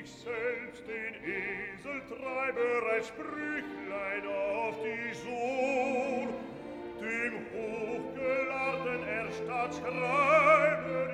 ich 0.08 0.14
selbst 0.24 0.84
den 0.88 1.16
Esel 1.24 2.02
treibe, 2.08 2.66
ein 2.94 3.04
Sprüchlein 3.04 4.26
auf 4.28 4.76
die 4.82 5.14
Sohn. 5.14 6.30
Dem 7.02 7.34
hochgeladen 7.54 9.04
Erstatt 9.08 9.82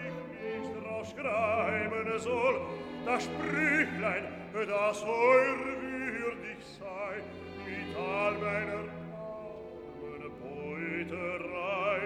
ich 0.06 0.16
nicht 0.42 0.72
drauf 0.86 1.08
schreiben 1.10 2.20
soll, 2.20 2.62
das 3.06 3.24
Sprüchlein, 3.24 4.26
das 4.54 5.06
heuer 5.06 5.58
würdig 5.82 6.58
sei, 6.80 7.22
mit 7.66 7.98
all 7.98 8.34
meiner 8.34 8.86
armen 9.18 10.32
Beuterei 10.40 12.02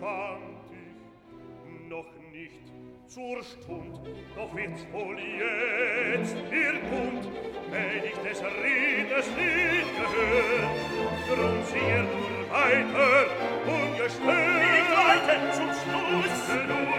fand 0.00 0.72
ich 0.72 1.90
noch 1.90 2.21
zur 3.12 3.42
Stund, 3.44 4.00
doch 4.34 4.54
wird's 4.54 4.86
wohl 4.90 5.18
jetzt 5.18 6.34
ihr 6.50 6.80
kund, 6.88 7.28
wenn 7.70 8.04
ich 8.04 8.16
des 8.24 8.40
Riedes 8.40 9.26
Lied 9.36 9.88
gehört, 10.00 10.80
drum 11.28 11.62
singe 11.64 12.04
nur 12.04 12.50
weiter, 12.50 13.26
ungestört. 13.66 14.32
Nicht 14.62 14.90
weiter 14.96 15.52
zum 15.52 15.70
Schluss, 15.80 16.48
nur 16.68 16.92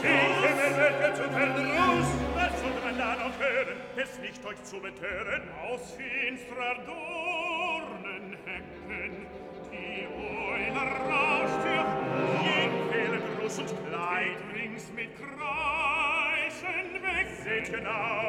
singe 0.00 0.50
mir 0.54 0.76
Werke 0.76 1.14
zu 1.14 1.22
Verdruss. 1.24 2.10
Was 2.36 2.60
soll 2.60 2.78
man 2.84 2.98
da 2.98 3.16
noch 3.16 3.36
hören, 3.40 3.78
es 3.96 4.18
nicht 4.20 4.46
euch 4.46 4.62
zu 4.62 4.80
betören, 4.80 5.42
aus 5.68 5.92
finstrer 5.96 6.74
Dunst. 6.86 7.47
Genau, 17.78 18.27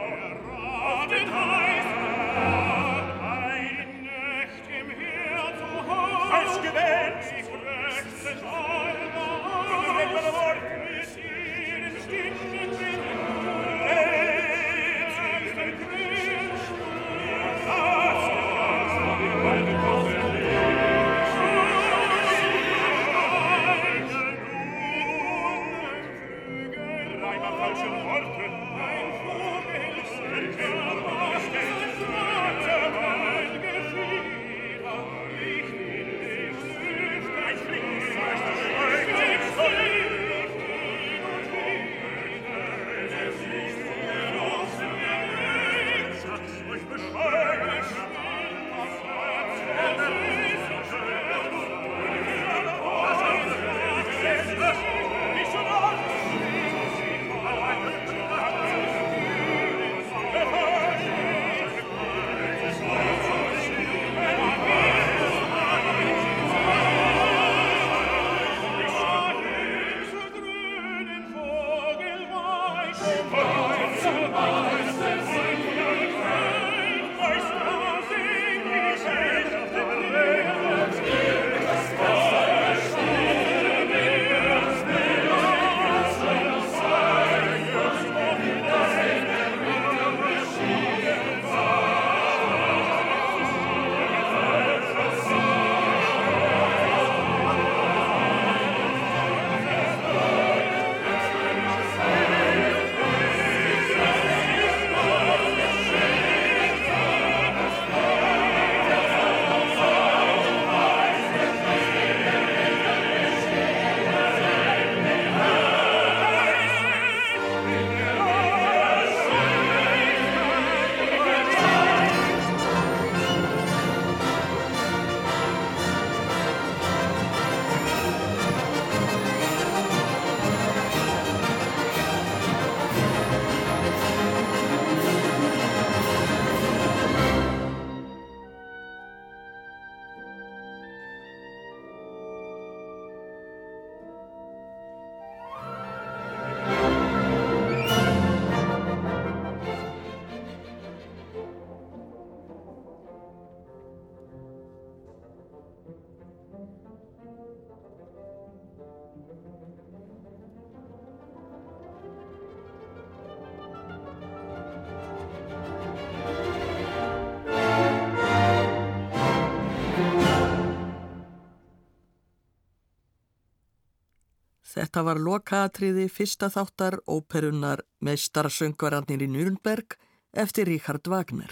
Þetta 174.80 175.02
var 175.04 175.18
lokaatriði 175.20 176.06
fyrsta 176.08 176.48
þáttar 176.54 176.96
óperunar 177.04 177.82
meistararsöngvararnir 178.00 179.26
í 179.26 179.28
Nürnberg 179.28 179.98
eftir 180.32 180.70
Richard 180.72 181.10
Wagner. 181.12 181.52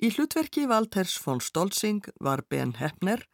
Í 0.00 0.08
hlutverki 0.14 0.64
Walters 0.70 1.18
von 1.20 1.42
Stolzing 1.44 2.06
var 2.24 2.40
Ben 2.48 2.72
Heppner, 2.78 3.26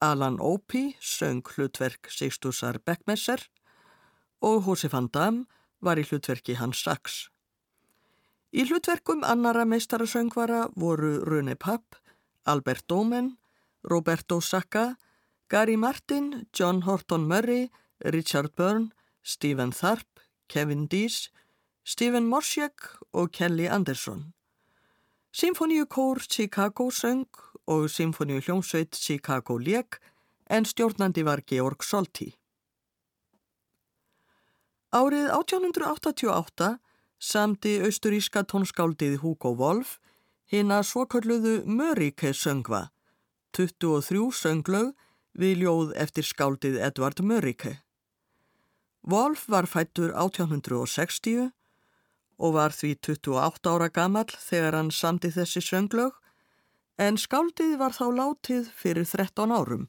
Alan 0.00 0.38
Opie 0.40 0.94
söng 1.04 1.42
hlutverk 1.52 2.08
Sigstúsar 2.08 2.78
Beckmesser 2.80 3.44
og 4.40 4.64
Hosef 4.64 4.94
van 4.96 5.10
Dam 5.12 5.42
var 5.84 6.00
í 6.00 6.06
hlutverki 6.08 6.56
Hans 6.56 6.80
Sachs. 6.80 7.18
Í 8.56 8.64
hlutverkum 8.64 9.20
annara 9.20 9.66
meistarasöngvara 9.68 10.70
voru 10.80 11.18
Rune 11.28 11.58
Papp, 11.60 11.92
Albert 12.48 12.88
Domen, 12.88 13.34
Roberto 13.84 14.40
Sacca, 14.40 14.96
Gary 15.52 15.76
Martin, 15.76 16.46
John 16.56 16.80
Horton 16.88 17.28
Murray, 17.28 17.68
Richard 18.04 18.54
Byrne, 18.56 18.90
Stephen 19.22 19.72
Tharp, 19.72 20.06
Kevin 20.48 20.86
Dees, 20.86 21.30
Stephen 21.84 22.26
Morsiak 22.26 22.96
og 23.12 23.32
Kelly 23.32 23.66
Anderson. 23.66 24.32
Symfoníu 25.32 25.86
kór 25.86 26.18
Chicago 26.30 26.90
söng 26.90 27.28
og 27.66 27.90
Symfoníu 27.90 28.40
hljómsveit 28.40 28.96
Chicago 28.96 29.58
lék 29.58 30.00
en 30.50 30.64
stjórnandi 30.64 31.22
var 31.24 31.42
Georg 31.46 31.84
Solti. 31.84 32.34
Árið 34.90 35.28
1888 35.30 36.78
samti 37.18 37.76
austuríska 37.84 38.42
tónskáldið 38.42 39.20
Hugo 39.22 39.52
Wolf 39.54 39.98
hinn 40.50 40.72
að 40.74 40.88
svokölluðu 40.88 41.52
Mörike 41.62 42.32
söngva, 42.34 42.88
23 43.54 44.32
sönglaug 44.34 44.96
við 45.38 45.62
ljóð 45.62 45.94
eftir 45.94 46.26
skáldið 46.26 46.80
Edvard 46.82 47.22
Mörike. 47.22 47.76
Wolf 49.02 49.46
var 49.48 49.64
fættur 49.64 50.12
1860 50.12 51.50
og 52.40 52.54
var 52.56 52.72
því 52.72 52.94
28 53.00 53.70
ára 53.72 53.88
gamall 53.88 54.32
þegar 54.32 54.76
hann 54.76 54.90
samti 54.92 55.30
þessi 55.32 55.62
sönglaug, 55.64 56.12
en 57.00 57.16
skáldið 57.16 57.78
var 57.80 57.96
þá 57.96 58.06
látið 58.16 58.68
fyrir 58.76 59.08
13 59.08 59.52
árum. 59.52 59.88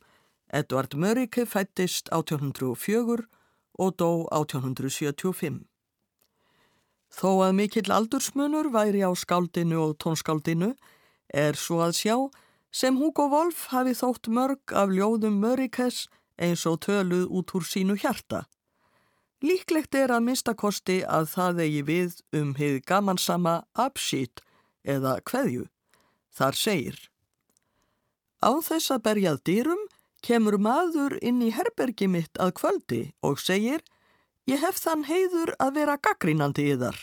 Edvard 0.52 0.96
Mörike 0.96 1.46
fættist 1.48 2.12
1804 2.12 3.28
og 3.80 3.96
dó 4.00 4.28
1875. 4.32 5.64
Þó 7.12 7.32
að 7.44 7.56
mikill 7.60 7.92
aldursmunur 7.92 8.72
væri 8.72 9.04
á 9.04 9.12
skáldinu 9.12 9.80
og 9.84 9.98
tónskáldinu 10.00 10.72
er 11.28 11.60
svo 11.60 11.82
að 11.84 11.98
sjá 12.00 12.16
sem 12.72 12.96
Hugo 13.00 13.28
Wolf 13.32 13.68
hafi 13.72 13.96
þótt 13.96 14.32
mörg 14.32 14.72
af 14.72 14.92
ljóðum 14.92 15.40
Mörikes 15.44 16.08
eins 16.40 16.64
og 16.68 16.80
töluð 16.88 17.28
út 17.28 17.52
úr 17.56 17.68
sínu 17.68 18.00
hjarta. 18.00 18.46
Líklegt 19.42 19.96
er 19.98 20.12
að 20.14 20.26
minnstakosti 20.28 21.00
að 21.02 21.32
það 21.32 21.62
eigi 21.66 21.82
við 21.88 22.18
um 22.38 22.52
heið 22.60 22.76
gamansama 22.86 23.56
absít 23.74 24.44
eða 24.86 25.18
kveðju. 25.26 25.66
Þar 26.32 26.58
segir 26.58 27.00
Á 28.42 28.52
þess 28.62 28.94
að 28.94 29.04
berjað 29.08 29.42
dýrum 29.50 29.82
kemur 30.22 30.58
maður 30.62 31.18
inn 31.22 31.42
í 31.42 31.50
herbergi 31.54 32.08
mitt 32.10 32.38
að 32.38 32.54
kvöldi 32.62 33.02
og 33.26 33.42
segir 33.42 33.82
Ég 34.50 34.62
hef 34.62 34.80
þann 34.82 35.06
heiður 35.06 35.54
að 35.62 35.76
vera 35.78 35.98
gaggrínandi 36.02 36.64
í 36.74 36.78
þar. 36.82 36.98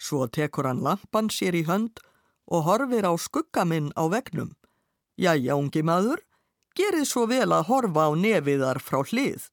Svo 0.00 0.26
tekur 0.28 0.68
hann 0.68 0.80
lampan 0.84 1.28
sér 1.32 1.56
í 1.56 1.66
hönd 1.68 2.00
og 2.48 2.64
horfir 2.68 3.04
á 3.04 3.12
skuggaminn 3.20 3.92
á 3.92 4.08
vegnum. 4.08 4.54
Jæja, 5.20 5.56
ungi 5.56 5.82
maður, 5.84 6.22
gerið 6.76 7.06
svo 7.08 7.26
vel 7.28 7.52
að 7.52 7.68
horfa 7.70 8.08
á 8.08 8.12
nefiðar 8.16 8.80
frá 8.80 9.02
hlið. 9.04 9.48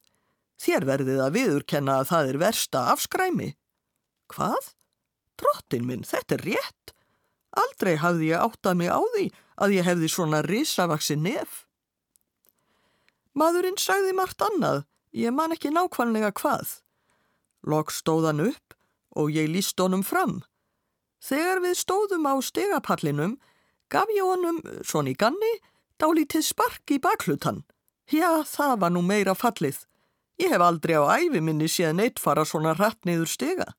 Þér 0.63 0.87
verðið 0.87 1.19
að 1.19 1.35
viðurkenna 1.37 1.99
að 1.99 2.09
það 2.13 2.29
er 2.31 2.39
versta 2.39 2.83
afskræmi. 2.93 3.49
Hvað? 4.31 4.69
Drottin 5.39 5.87
minn, 5.89 6.05
þetta 6.07 6.37
er 6.37 6.45
rétt. 6.47 6.93
Aldrei 7.59 7.97
hafði 7.99 8.31
ég 8.31 8.45
áttað 8.45 8.79
mig 8.79 8.89
á 8.89 9.01
því 9.13 9.25
að 9.63 9.75
ég 9.75 9.87
hefði 9.87 10.09
svona 10.09 10.41
risavaksi 10.45 11.17
nef. 11.19 11.63
Maðurinn 13.37 13.79
sagði 13.81 14.13
margt 14.15 14.41
annað, 14.45 14.83
ég 15.11 15.33
man 15.35 15.53
ekki 15.53 15.73
nákvæmlega 15.73 16.31
hvað. 16.39 16.79
Lokk 17.65 17.93
stóðan 17.93 18.43
upp 18.47 18.75
og 19.19 19.33
ég 19.33 19.51
líst 19.51 19.79
honum 19.81 20.03
fram. 20.05 20.41
Þegar 21.23 21.61
við 21.63 21.79
stóðum 21.79 22.27
á 22.29 22.33
stegapallinum 22.43 23.37
gaf 23.93 24.09
ég 24.15 24.25
honum, 24.25 24.61
svon 24.83 25.11
í 25.11 25.15
ganni, 25.15 25.53
dálítið 26.01 26.45
spark 26.45 26.93
í 26.93 26.99
baklutan. 27.03 27.63
Já, 28.11 28.43
það 28.43 28.79
var 28.81 28.93
nú 28.93 29.03
meira 29.05 29.35
fallið. 29.37 29.83
Ég 30.41 30.49
hef 30.49 30.63
aldrei 30.65 30.97
á 30.97 31.05
æfi 31.19 31.41
minni 31.41 31.69
séð 31.69 31.93
neitt 31.97 32.19
fara 32.19 32.45
svona 32.45 32.73
rætt 32.77 33.05
niður 33.05 33.29
stega. 33.29 33.69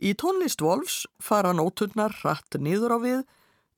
Í 0.00 0.14
tónlist 0.16 0.62
Wolfs 0.64 1.04
fara 1.20 1.52
nóturnar 1.52 2.14
rætt 2.24 2.56
niður 2.56 2.96
á 2.96 2.98
við, 3.04 3.20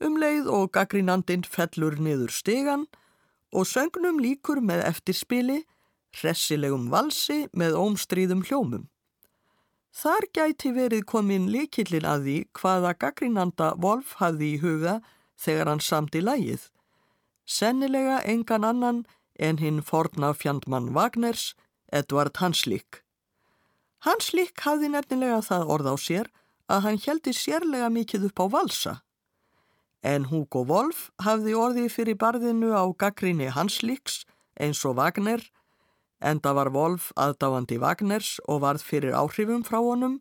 um 0.02 0.18
leið 0.22 0.50
og 0.50 0.70
gaggrínandinn 0.74 1.42
fellur 1.46 1.98
niður 1.98 2.30
stegan 2.30 2.86
og 3.52 3.66
söngnum 3.66 4.20
líkur 4.22 4.62
með 4.62 4.84
eftirspili 4.86 5.62
hressilegum 6.16 6.88
valsi 6.92 7.46
með 7.56 7.76
ómstríðum 7.78 8.44
hljómum. 8.46 8.86
Þar 9.92 10.24
gæti 10.32 10.70
verið 10.72 11.04
komin 11.08 11.50
likillin 11.52 12.06
að 12.08 12.26
því 12.26 12.36
hvaða 12.58 12.92
gaggrínanda 13.02 13.72
Wolf 13.82 14.14
hafði 14.22 14.54
í 14.54 14.60
huga 14.62 15.00
þegar 15.36 15.68
hann 15.68 15.82
samt 15.84 16.16
í 16.16 16.22
lægið. 16.24 16.70
Sennilega 17.44 18.22
engan 18.24 18.64
annan 18.64 19.02
en 19.38 19.58
hinn 19.58 19.82
forna 19.82 20.32
fjandmann 20.34 20.92
Wagners, 20.96 21.54
Edvard 21.92 22.36
Hanslik. 22.40 23.02
Hanslik 24.02 24.60
hafði 24.66 24.92
nefnilega 24.92 25.40
það 25.46 25.72
orð 25.76 25.92
á 25.92 25.96
sér 25.96 26.30
að 26.72 26.84
hann 26.86 27.00
heldi 27.06 27.32
sérlega 27.36 27.88
mikið 27.92 28.28
upp 28.30 28.42
á 28.42 28.46
valsa. 28.56 28.94
En 30.02 30.26
Hugo 30.32 30.64
Wolf 30.66 31.10
hafði 31.22 31.54
orðið 31.54 31.90
fyrir 31.94 32.18
barðinu 32.18 32.72
á 32.74 32.84
gaggrinni 32.98 33.52
Hansliks 33.54 34.24
eins 34.58 34.82
og 34.84 34.96
Wagner 34.98 35.44
Enda 36.22 36.52
var 36.54 36.70
Wolf 36.70 37.10
aðdáandi 37.18 37.80
Wagners 37.82 38.36
og 38.46 38.62
varð 38.62 38.84
fyrir 38.86 39.16
áhrifum 39.18 39.64
frá 39.66 39.80
honum, 39.82 40.20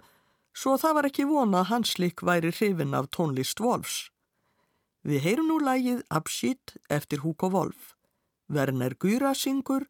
svo 0.53 0.73
það 0.81 0.95
var 0.97 1.07
ekki 1.11 1.27
vona 1.29 1.61
að 1.61 1.69
hans 1.69 1.91
lík 2.01 2.23
væri 2.25 2.49
hrifin 2.49 2.97
af 2.97 3.11
tónlist 3.13 3.61
Wolfs. 3.61 4.09
Við 5.05 5.21
heyrum 5.25 5.51
nú 5.51 5.59
lægið 5.61 6.01
Abschied 6.09 6.73
eftir 6.89 7.21
Hugo 7.21 7.51
Wolf. 7.53 7.93
Werner 8.51 8.95
Gyra 8.99 9.33
syngur 9.33 9.85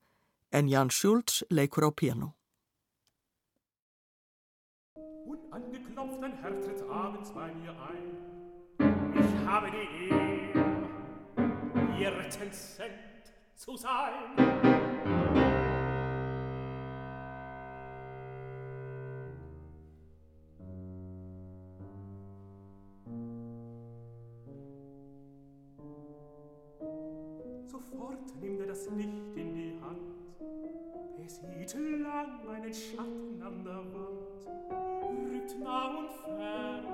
en 0.51 0.67
Jan 0.69 0.89
Schultz 0.89 1.43
leikur 1.49 1.87
á 1.89 1.91
piano. 1.91 2.35
Unangeklopft 5.25 6.23
ein 6.23 6.33
Herz 6.41 6.65
tritt 6.65 6.83
abends 6.87 7.31
bei 7.31 7.49
mir 7.55 7.73
ein. 7.89 8.07
Ich 9.17 9.47
habe 9.47 9.71
die 9.71 9.87
Ehre, 10.09 10.89
ihr 11.99 12.11
Rezensent 12.19 13.33
zu 13.55 13.75
sein. 13.77 14.90
Das 28.81 28.89
Licht 28.95 29.35
in 29.35 29.53
die 29.53 29.73
Hand. 29.81 29.99
Er 31.19 31.29
sieht 31.29 32.01
lang 32.01 32.39
meinen 32.45 32.73
Schatten 32.73 33.41
an 33.41 33.63
der 33.63 33.83
Wand, 33.93 34.41
rückt 35.31 35.59
nah 35.59 35.87
und 35.99 36.09
fern. 36.09 36.85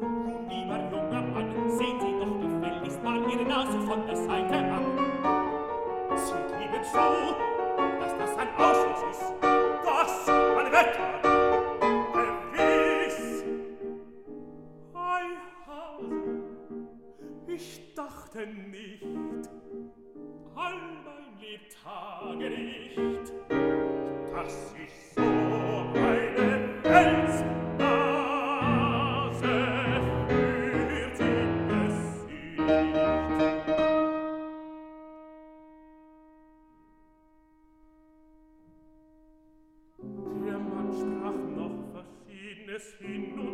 Nun, 0.00 0.48
lieber 0.48 0.78
junger 0.90 1.22
Mann, 1.22 1.70
sehen 1.70 2.00
Sie 2.00 2.18
doch 2.18 2.40
gefälligst 2.40 3.02
mal 3.02 3.30
Ihre 3.30 3.44
Nase 3.44 3.80
von 3.80 4.06
der 4.06 4.16
Seite 4.16 4.56
an. 4.56 4.84
Sieht 6.16 6.50
liebe 6.58 6.82
zu, 6.82 7.34
dass 8.00 8.16
das 8.16 8.36
ein 8.38 8.48
Ausschuss 8.56 9.02
ist, 9.10 9.34
das 9.84 10.28
ein 10.28 10.72
Wetter 10.72 11.27
dachte 18.28 18.46
nicht 18.46 19.02
all 20.54 20.74
mein 21.04 21.38
Lebtage 21.40 22.50
nicht, 22.50 23.32
dass 24.32 24.74
ich 24.74 24.92
so 25.14 25.22
eine 25.22 25.94
Welt 25.94 27.28
es 42.78 42.94
hin 43.00 43.47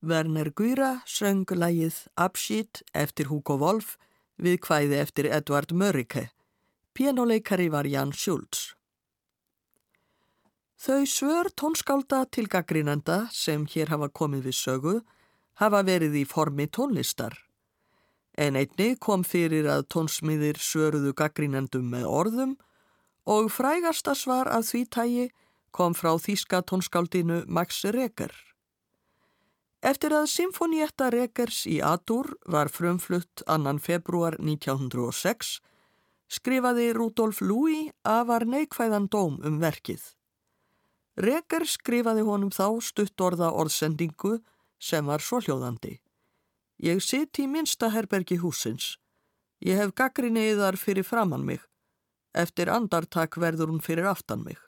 Werner 0.00 0.52
Guira 0.54 1.02
söng 1.06 1.42
lægið 1.50 2.06
Abschied 2.14 2.82
eftir 2.94 3.26
Hugo 3.26 3.56
Wolf 3.58 3.96
við 4.38 4.60
kvæði 4.62 5.00
eftir 5.02 5.26
Edvard 5.26 5.72
Mörike. 5.74 6.28
Pianoleikari 6.94 7.66
var 7.68 7.86
Jan 7.86 8.12
Schultz. 8.12 8.76
Þau 10.78 11.02
svör 11.02 11.50
tónskálda 11.50 12.28
til 12.30 12.46
gaggrínanda 12.46 13.26
sem 13.34 13.66
hér 13.66 13.90
hafa 13.90 14.06
komið 14.08 14.46
við 14.46 14.54
sögu 14.60 14.96
hafa 15.58 15.82
verið 15.82 16.14
í 16.22 16.24
formi 16.24 16.68
tónlistar. 16.70 17.34
En 18.38 18.54
einni 18.54 18.94
kom 18.94 19.24
fyrir 19.26 19.66
að 19.66 19.88
tónsmiðir 19.90 20.62
svöruðu 20.62 21.10
gaggrínandum 21.18 21.90
með 21.90 22.06
orðum 22.06 22.54
og 23.26 23.50
frægasta 23.50 24.14
svar 24.14 24.46
af 24.46 24.70
því 24.70 24.84
tægi 24.86 25.30
kom 25.74 25.98
frá 25.98 26.14
þýska 26.22 26.62
tónskáldinu 26.62 27.42
Max 27.50 27.82
Reger. 27.82 28.47
Eftir 29.78 30.10
að 30.10 30.26
Symfonietta 30.32 31.06
Regers 31.14 31.62
í 31.70 31.78
Adur 31.84 32.32
var 32.50 32.70
frumflutt 32.74 33.44
annan 33.46 33.78
februar 33.78 34.34
1906 34.42 35.60
skrifaði 36.28 36.90
Rudolf 36.96 37.40
Louis 37.40 37.92
afar 38.02 38.44
neikvæðan 38.44 39.06
dóm 39.06 39.38
um 39.46 39.60
verkið. 39.62 40.02
Reger 41.18 41.64
skrifaði 41.66 42.26
honum 42.26 42.50
þá 42.50 42.80
stuttorða 42.82 43.52
orðsendingu 43.54 44.40
sem 44.78 45.06
var 45.06 45.22
svohljóðandi. 45.22 46.00
Ég 46.82 47.02
sitt 47.02 47.38
í 47.38 47.46
minsta 47.46 47.90
herbergi 47.90 48.38
húsins. 48.42 48.96
Ég 49.62 49.78
hef 49.78 49.94
gaggrinniðar 49.94 50.78
fyrir 50.78 51.06
framann 51.06 51.46
mig. 51.46 51.62
Eftir 52.34 52.70
andartak 52.70 53.38
verður 53.38 53.72
hún 53.72 53.82
fyrir 53.82 54.06
aftan 54.06 54.42
mig. 54.42 54.58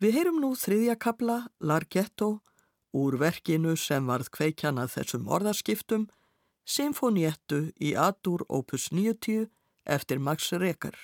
Við 0.00 0.16
heyrum 0.16 0.40
nú 0.40 0.54
þriðja 0.56 0.96
kabla, 0.96 1.42
Larghetto, 1.60 2.40
úr 2.92 3.18
verkinu 3.20 3.76
sem 3.76 4.06
varð 4.06 4.30
kveikjanað 4.36 4.96
þessum 4.96 5.28
orðaskiptum, 5.28 6.08
Sinfoniettu 6.64 7.70
í 7.80 7.94
Adur 7.98 8.44
opus 8.48 8.90
90 8.92 9.48
eftir 9.84 10.20
Max 10.22 10.52
Reker. 10.52 10.94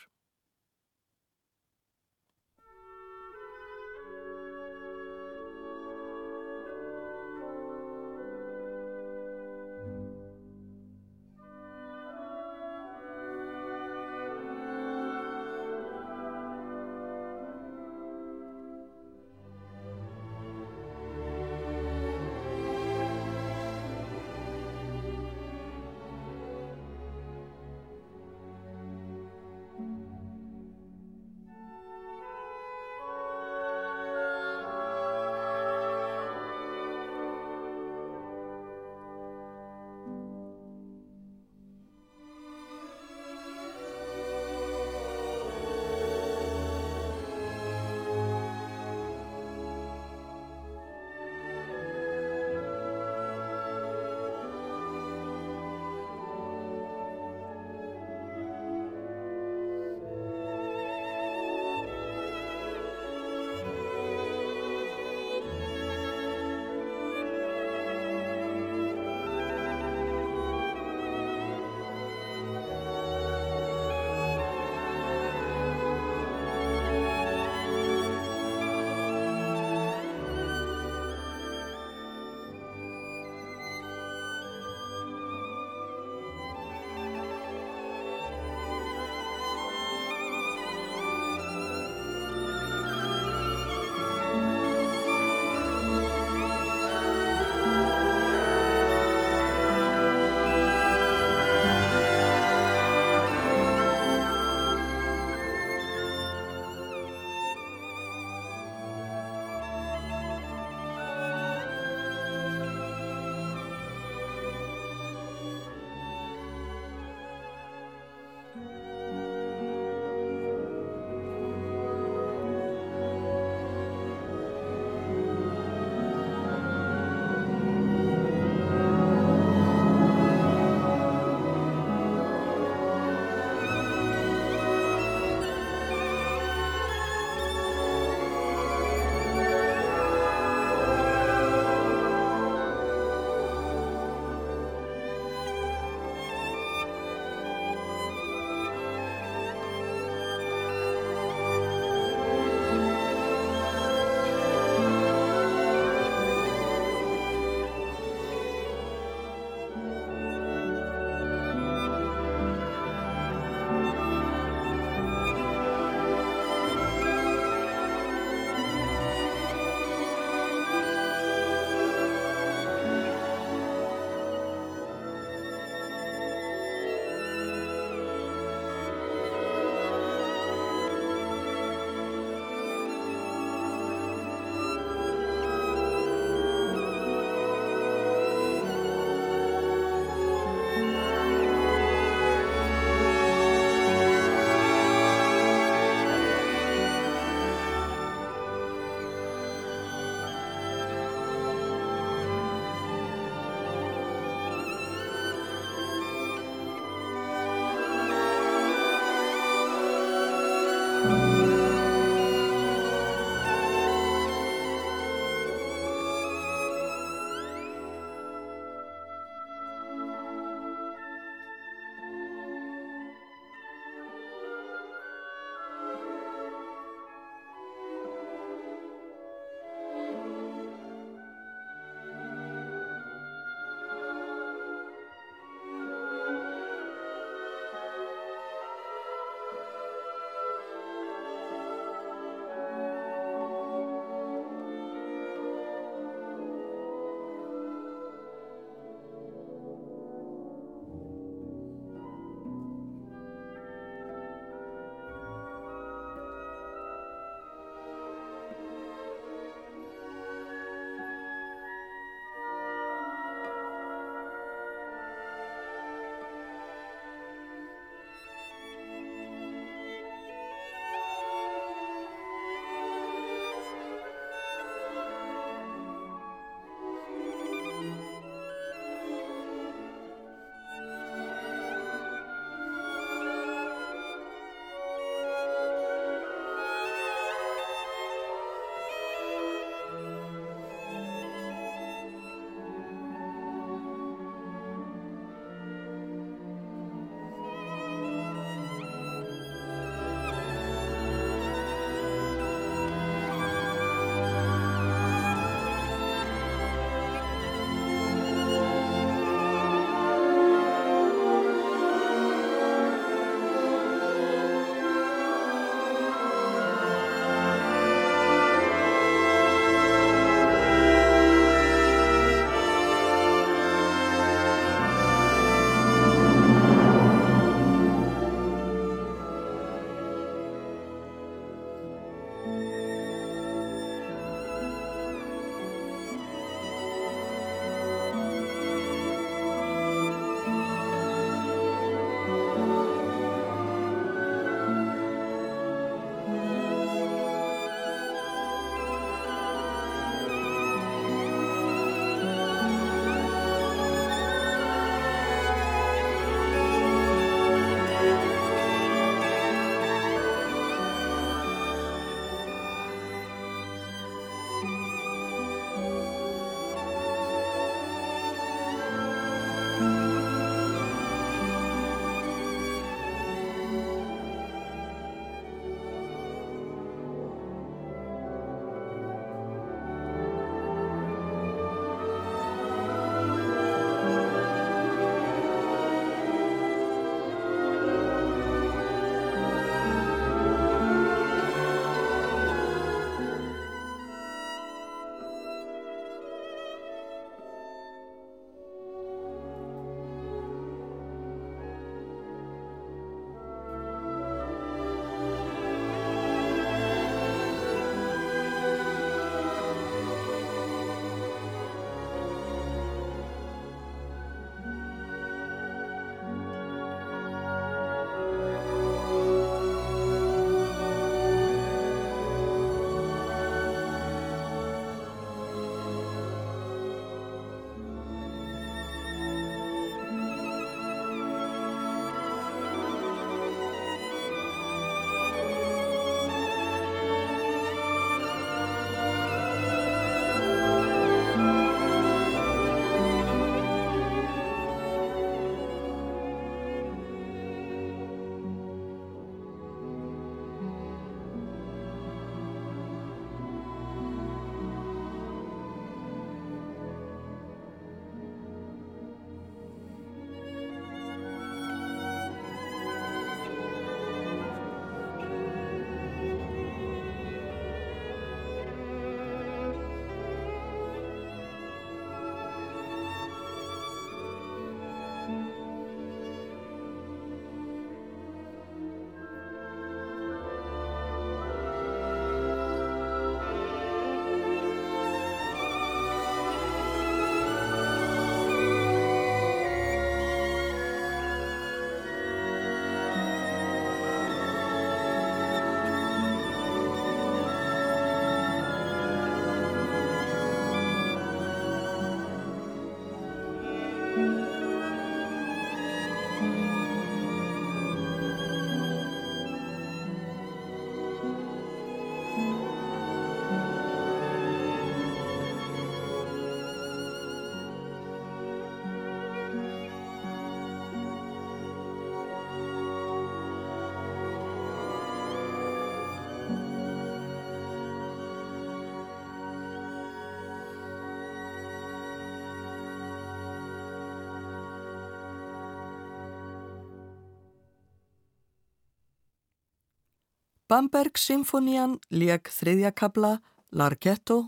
Bamberg 540.67 541.15
Symfónían 541.15 542.01
leg 542.11 542.49
þriðjakabla 542.51 543.37
Larghetto 543.71 544.41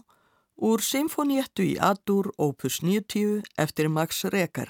úr 0.58 0.82
Symfóniettu 0.82 1.62
í 1.62 1.76
Adur 1.78 2.32
opus 2.42 2.80
90 2.82 3.44
eftir 3.54 3.86
Max 3.86 4.24
Reker. 4.26 4.66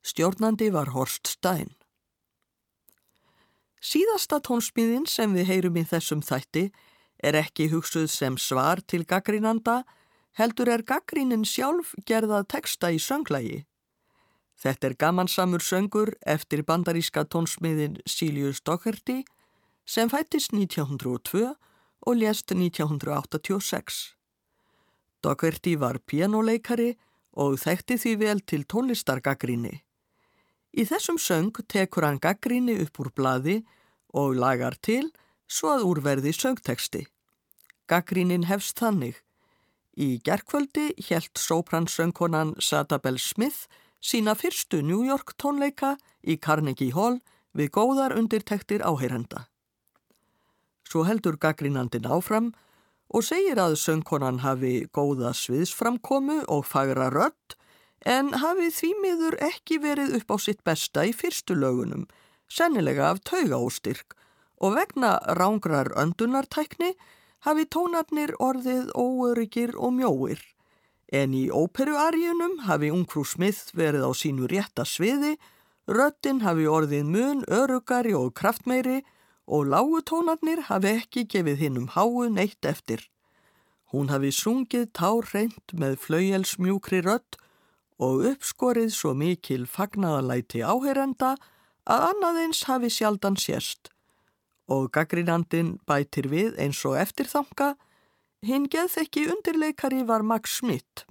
Stjórnandi 0.00 0.70
var 0.72 0.94
Horst 0.94 1.28
Stein. 1.28 1.74
Síðasta 3.84 4.38
tónsmíðin 4.40 5.04
sem 5.04 5.34
við 5.36 5.50
heyrum 5.50 5.76
í 5.76 5.84
þessum 5.90 6.24
þætti 6.24 6.70
er 7.20 7.36
ekki 7.36 7.68
hugsuð 7.68 8.08
sem 8.08 8.40
svar 8.40 8.80
til 8.80 9.02
gaggrínanda, 9.04 9.82
heldur 10.40 10.72
er 10.72 10.86
gaggrínin 10.88 11.44
sjálf 11.44 11.92
gerðað 12.08 12.48
teksta 12.56 12.94
í 12.96 13.02
sönglægi. 13.02 13.66
Þetta 14.56 14.88
er 14.88 14.96
gamansamur 14.96 15.60
söngur 15.60 16.16
eftir 16.24 16.64
bandaríska 16.64 17.26
tónsmiðin 17.28 18.00
Silius 18.08 18.64
Doherty 18.64 19.20
sem 19.86 20.10
fættist 20.10 20.52
1902 20.52 21.54
og 22.02 22.16
lést 22.16 22.52
1986. 22.52 24.16
Doherty 25.22 25.76
var 25.78 25.98
pianoleikari 26.06 26.94
og 27.32 27.58
þekkti 27.62 27.98
því 28.02 28.12
vel 28.20 28.40
til 28.42 28.64
tónlistargaggríni. 28.66 29.80
Í 30.72 30.82
þessum 30.88 31.18
söng 31.20 31.52
tekur 31.68 32.06
hann 32.06 32.20
gaggríni 32.20 32.78
upp 32.82 32.98
úr 33.00 33.12
bladi 33.14 33.60
og 34.16 34.36
lagar 34.36 34.76
til 34.80 35.10
svo 35.48 35.74
að 35.76 35.86
úrverði 35.90 36.32
söngteksti. 36.32 37.04
Gaggrínin 37.88 38.48
hefst 38.48 38.80
þannig. 38.80 39.20
Í 39.92 40.18
gerkvöldi 40.24 40.94
helt 41.10 41.36
sópransöngkonan 41.36 42.54
Sadabel 42.58 43.18
Smith 43.20 43.68
sína 44.00 44.34
fyrstu 44.34 44.80
New 44.82 45.04
York 45.04 45.36
tónleika 45.36 45.98
í 46.24 46.38
Carnegie 46.40 46.94
Hall 46.96 47.20
við 47.52 47.74
góðar 47.76 48.16
undirtektir 48.16 48.80
áheyrenda. 48.80 49.51
Svo 50.92 51.06
heldur 51.08 51.38
gaggrínandin 51.40 52.04
áfram 52.04 52.50
og 53.16 53.24
segir 53.24 53.56
að 53.56 53.78
söngkonan 53.80 54.42
hafi 54.42 54.82
góða 54.92 55.30
sviðsframkomu 55.32 56.42
og 56.52 56.66
fagra 56.68 57.06
rött 57.14 57.54
en 58.04 58.34
hafi 58.42 58.68
því 58.76 58.90
miður 59.00 59.36
ekki 59.46 59.78
verið 59.80 60.18
upp 60.18 60.34
á 60.34 60.36
sitt 60.44 60.60
besta 60.68 61.06
í 61.08 61.14
fyrstu 61.16 61.56
lögunum, 61.56 62.04
sennilega 62.44 63.08
af 63.08 63.22
taugaóstyrk 63.24 64.12
og 64.60 64.76
vegna 64.76 65.14
rángrar 65.38 65.94
öndunartækni 66.02 66.92
hafi 67.48 67.64
tónarnir 67.72 68.34
orðið 68.36 68.92
óöryggir 68.92 69.72
og 69.78 69.96
mjóir. 69.96 70.44
En 71.08 71.32
í 71.32 71.46
óperuarjunum 71.48 72.66
hafi 72.68 72.92
Ungfrú 72.92 73.24
Smith 73.24 73.72
verið 73.72 74.04
á 74.04 74.12
sínu 74.12 74.44
rétta 74.52 74.84
sviði, 74.84 75.38
röttin 75.88 76.44
hafi 76.44 76.68
orðið 76.68 77.08
mun 77.16 77.42
örugari 77.48 78.12
og 78.12 78.34
kraftmeiri 78.36 79.00
og 79.46 79.66
lágutónarnir 79.72 80.66
hafi 80.68 80.96
ekki 80.98 81.24
gefið 81.34 81.62
hinn 81.62 81.78
um 81.82 81.88
háu 81.94 82.28
neitt 82.30 82.64
eftir. 82.64 83.08
Hún 83.92 84.08
hafi 84.08 84.32
sungið 84.32 84.90
tárreint 84.96 85.74
með 85.76 85.98
flauelsmjúkri 86.04 87.02
rött 87.04 87.36
og 88.02 88.26
uppskorið 88.32 88.92
svo 88.94 89.14
mikil 89.14 89.66
fagnaðalæti 89.66 90.62
áherenda 90.64 91.34
að 91.84 92.06
annaðins 92.12 92.62
hafi 92.70 92.90
sjaldan 92.90 93.36
sérst 93.36 93.92
og 94.72 94.90
gaggrinandin 94.94 95.76
bætir 95.88 96.28
við 96.32 96.58
eins 96.62 96.80
og 96.88 96.96
eftirþanga, 97.00 97.74
hinn 98.46 98.68
geðþekki 98.70 99.26
undirleikari 99.34 100.02
var 100.08 100.22
Max 100.22 100.58
Schmidt. 100.58 101.04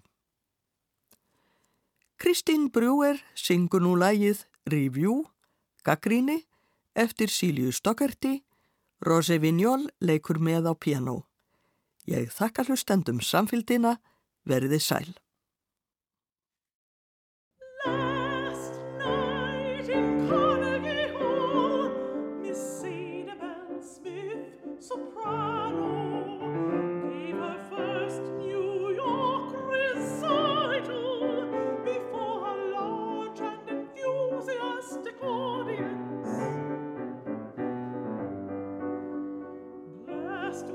Kristín 2.21 2.69
Brúer 2.71 3.19
syngur 3.35 3.81
nú 3.81 3.95
lægið 3.97 4.45
Review, 4.69 5.25
gaggríni, 5.85 6.43
eftir 6.95 7.29
Síliu 7.29 7.71
Stokkerti, 7.71 8.41
Rose 9.01 9.37
Vignol 9.41 9.87
leikur 10.01 10.39
með 10.39 10.69
á 10.69 10.73
piano. 10.75 11.25
Ég 12.05 12.31
þakka 12.33 12.65
hlustendum 12.67 13.21
samfélgina, 13.21 13.97
verði 14.45 14.79
sæl. 14.81 15.13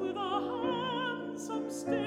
with 0.01 0.17
a 0.17 1.27
handsome 1.29 1.71
stick. 1.71 2.06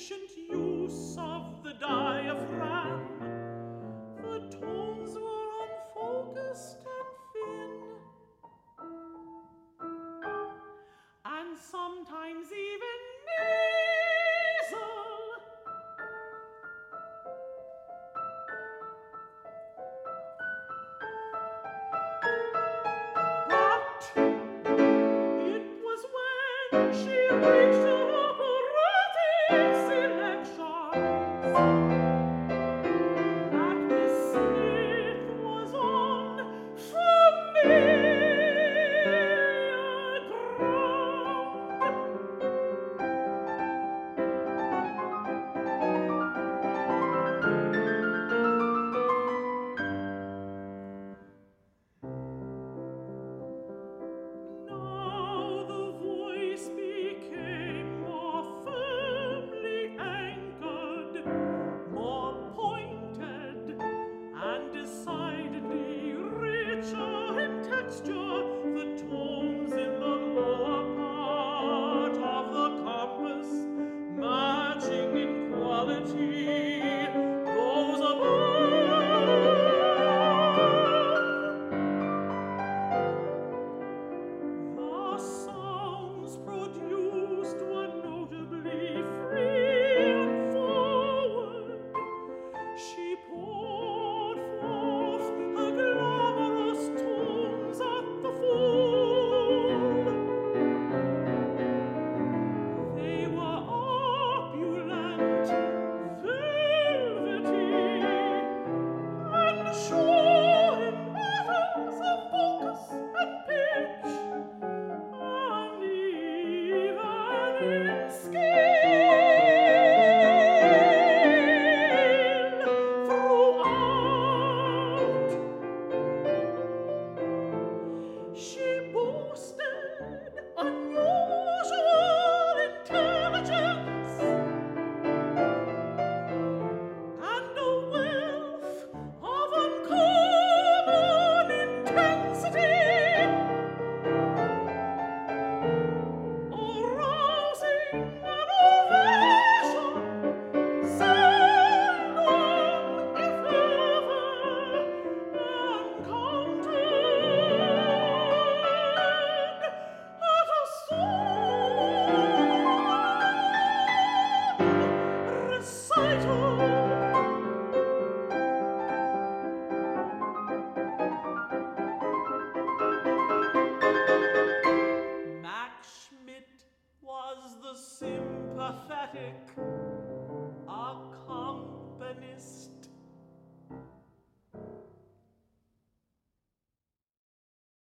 Efficient 0.00 0.30
use 0.50 1.16
of 1.18 1.62
the 1.62 1.74
diaphragm. 1.74 2.79